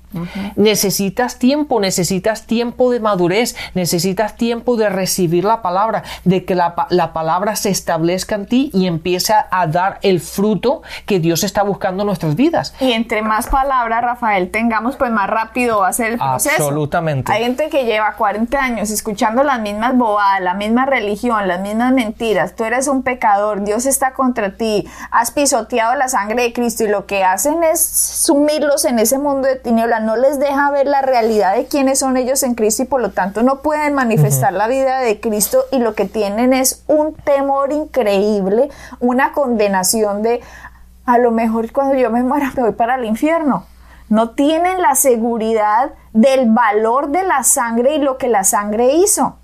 Necesitas 0.56 1.38
tiempo, 1.38 1.80
necesitas 1.80 2.46
tiempo 2.46 2.90
de 2.90 3.00
madurez, 3.00 3.56
necesitas 3.74 4.36
tiempo 4.36 4.76
de 4.76 4.88
recibir 4.88 5.44
la 5.44 5.62
palabra, 5.62 6.04
de 6.24 6.44
que 6.44 6.54
la, 6.54 6.74
palabra 7.12 7.56
se 7.56 7.70
establezca 7.70 8.34
en 8.34 8.46
ti 8.46 8.70
y 8.72 8.86
empiece 8.86 9.34
a 9.50 9.66
dar 9.66 9.98
el 10.02 10.20
fruto 10.20 10.82
que 11.06 11.20
Dios 11.20 11.44
está 11.44 11.62
buscando 11.62 12.02
en 12.02 12.06
nuestras 12.06 12.36
vidas. 12.36 12.74
Y 12.80 12.92
entre 12.92 13.22
más 13.22 13.48
palabras, 13.48 14.02
Rafael, 14.02 14.50
tengamos, 14.50 14.96
pues 14.96 15.10
más 15.10 15.28
rápido 15.28 15.80
va 15.80 15.88
a 15.88 15.92
ser 15.92 16.12
el 16.12 16.18
proceso. 16.18 16.54
Absolutamente. 16.56 17.32
Hay 17.32 17.42
gente 17.42 17.68
que 17.68 17.84
lleva 17.84 18.14
40 18.14 18.58
años 18.58 18.90
escuchando 18.90 19.42
las 19.44 19.60
mismas 19.60 19.96
bobadas, 19.96 20.40
la 20.40 20.54
misma 20.54 20.86
religión, 20.86 21.46
las 21.48 21.60
mismas 21.60 21.92
mentiras. 21.92 22.54
Tú 22.54 22.64
eres 22.64 22.88
un 22.88 23.02
pecador, 23.02 23.64
Dios 23.64 23.86
está 23.86 24.12
contra 24.12 24.56
ti, 24.56 24.86
has 25.10 25.30
pisoteado 25.30 25.94
la 25.94 26.08
sangre 26.08 26.42
de 26.42 26.52
Cristo 26.52 26.84
y 26.84 26.88
lo 26.88 27.06
que 27.06 27.24
hacen 27.24 27.62
es 27.64 27.84
sumirlos 27.84 28.84
en 28.84 28.98
ese 28.98 29.18
mundo 29.18 29.48
de 29.48 29.56
tinieblas 29.56 29.95
no 30.00 30.16
les 30.16 30.38
deja 30.38 30.70
ver 30.70 30.86
la 30.86 31.02
realidad 31.02 31.54
de 31.54 31.66
quiénes 31.66 31.98
son 31.98 32.16
ellos 32.16 32.42
en 32.42 32.54
Cristo 32.54 32.82
y 32.82 32.86
por 32.86 33.00
lo 33.00 33.10
tanto 33.10 33.42
no 33.42 33.60
pueden 33.60 33.94
manifestar 33.94 34.52
la 34.52 34.68
vida 34.68 35.00
de 35.00 35.20
Cristo 35.20 35.64
y 35.72 35.78
lo 35.78 35.94
que 35.94 36.04
tienen 36.04 36.52
es 36.52 36.84
un 36.86 37.14
temor 37.14 37.72
increíble, 37.72 38.70
una 39.00 39.32
condenación 39.32 40.22
de 40.22 40.40
a 41.04 41.18
lo 41.18 41.30
mejor 41.30 41.70
cuando 41.72 41.94
yo 41.94 42.10
me 42.10 42.22
muera 42.22 42.52
me 42.56 42.62
voy 42.62 42.72
para 42.72 42.96
el 42.96 43.04
infierno. 43.04 43.64
No 44.08 44.30
tienen 44.30 44.80
la 44.82 44.94
seguridad 44.94 45.92
del 46.12 46.50
valor 46.50 47.08
de 47.08 47.24
la 47.24 47.42
sangre 47.42 47.96
y 47.96 47.98
lo 47.98 48.18
que 48.18 48.28
la 48.28 48.44
sangre 48.44 48.94
hizo. 48.94 49.36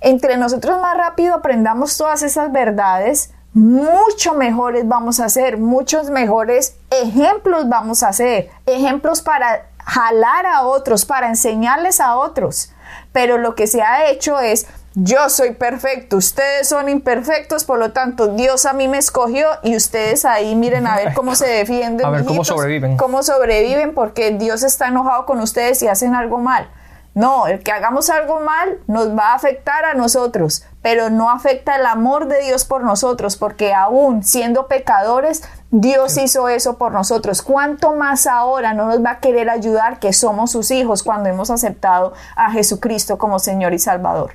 Entre 0.00 0.36
nosotros 0.36 0.80
más 0.80 0.96
rápido 0.96 1.34
aprendamos 1.34 1.96
todas 1.96 2.22
esas 2.22 2.52
verdades, 2.52 3.32
mucho 3.52 4.34
mejores 4.34 4.86
vamos 4.86 5.18
a 5.18 5.30
ser, 5.30 5.56
muchos 5.56 6.10
mejores 6.10 6.76
ejemplos 6.90 7.68
vamos 7.68 8.02
a 8.02 8.12
ser, 8.12 8.50
ejemplos 8.66 9.22
para 9.22 9.66
jalar 9.86 10.44
a 10.46 10.62
otros, 10.62 11.06
para 11.06 11.28
enseñarles 11.28 12.00
a 12.00 12.16
otros. 12.16 12.72
Pero 13.12 13.38
lo 13.38 13.54
que 13.54 13.66
se 13.66 13.82
ha 13.82 14.10
hecho 14.10 14.40
es, 14.40 14.66
yo 14.94 15.28
soy 15.28 15.52
perfecto, 15.52 16.16
ustedes 16.16 16.68
son 16.68 16.88
imperfectos, 16.88 17.64
por 17.64 17.78
lo 17.78 17.92
tanto 17.92 18.28
Dios 18.28 18.66
a 18.66 18.72
mí 18.72 18.88
me 18.88 18.98
escogió 18.98 19.46
y 19.62 19.76
ustedes 19.76 20.24
ahí 20.24 20.54
miren 20.54 20.86
a 20.86 20.96
ver 20.96 21.14
cómo 21.14 21.34
se 21.34 21.46
defienden. 21.58 22.04
A 22.04 22.10
ver 22.10 22.24
cómo 22.24 22.44
sobreviven. 22.44 22.96
Cómo 22.96 23.22
sobreviven 23.22 23.94
porque 23.94 24.32
Dios 24.32 24.62
está 24.62 24.88
enojado 24.88 25.24
con 25.24 25.40
ustedes 25.40 25.82
y 25.82 25.88
hacen 25.88 26.14
algo 26.14 26.38
mal. 26.38 26.68
No, 27.16 27.46
el 27.46 27.62
que 27.62 27.72
hagamos 27.72 28.10
algo 28.10 28.40
mal 28.40 28.78
nos 28.88 29.16
va 29.16 29.32
a 29.32 29.34
afectar 29.34 29.86
a 29.86 29.94
nosotros, 29.94 30.64
pero 30.82 31.08
no 31.08 31.30
afecta 31.30 31.76
el 31.76 31.86
amor 31.86 32.28
de 32.28 32.42
Dios 32.42 32.66
por 32.66 32.84
nosotros, 32.84 33.36
porque 33.36 33.72
aún 33.72 34.22
siendo 34.22 34.66
pecadores, 34.66 35.42
Dios 35.70 36.16
hizo 36.16 36.48
eso 36.48 36.78
por 36.78 36.92
nosotros. 36.92 37.42
¿Cuánto 37.42 37.94
más 37.94 38.26
ahora 38.26 38.72
no 38.72 38.86
nos 38.86 39.04
va 39.04 39.12
a 39.12 39.20
querer 39.20 39.50
ayudar 39.50 39.98
que 39.98 40.12
somos 40.12 40.52
sus 40.52 40.70
hijos 40.70 41.02
cuando 41.02 41.28
hemos 41.28 41.50
aceptado 41.50 42.12
a 42.36 42.52
Jesucristo 42.52 43.18
como 43.18 43.38
Señor 43.38 43.74
y 43.74 43.78
Salvador? 43.78 44.32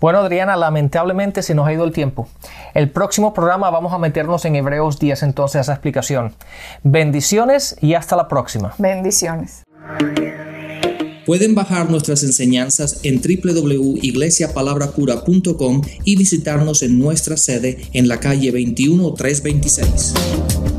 Bueno, 0.00 0.18
Adriana, 0.18 0.56
lamentablemente 0.56 1.42
se 1.42 1.54
nos 1.54 1.66
ha 1.66 1.72
ido 1.72 1.84
el 1.84 1.92
tiempo. 1.92 2.28
El 2.74 2.90
próximo 2.90 3.32
programa 3.32 3.70
vamos 3.70 3.94
a 3.94 3.98
meternos 3.98 4.44
en 4.44 4.56
Hebreos 4.56 4.98
10 4.98 5.22
entonces 5.22 5.56
a 5.56 5.60
esa 5.62 5.72
explicación. 5.72 6.34
Bendiciones 6.82 7.76
y 7.80 7.94
hasta 7.94 8.14
la 8.14 8.28
próxima. 8.28 8.74
Bendiciones. 8.76 9.62
Pueden 11.24 11.54
bajar 11.54 11.90
nuestras 11.90 12.22
enseñanzas 12.22 13.00
en 13.02 13.22
www.iglesiapalabracura.com 13.22 15.80
y 16.04 16.16
visitarnos 16.16 16.82
en 16.82 16.98
nuestra 16.98 17.38
sede 17.38 17.88
en 17.94 18.08
la 18.08 18.20
calle 18.20 18.52
21326. 18.52 20.73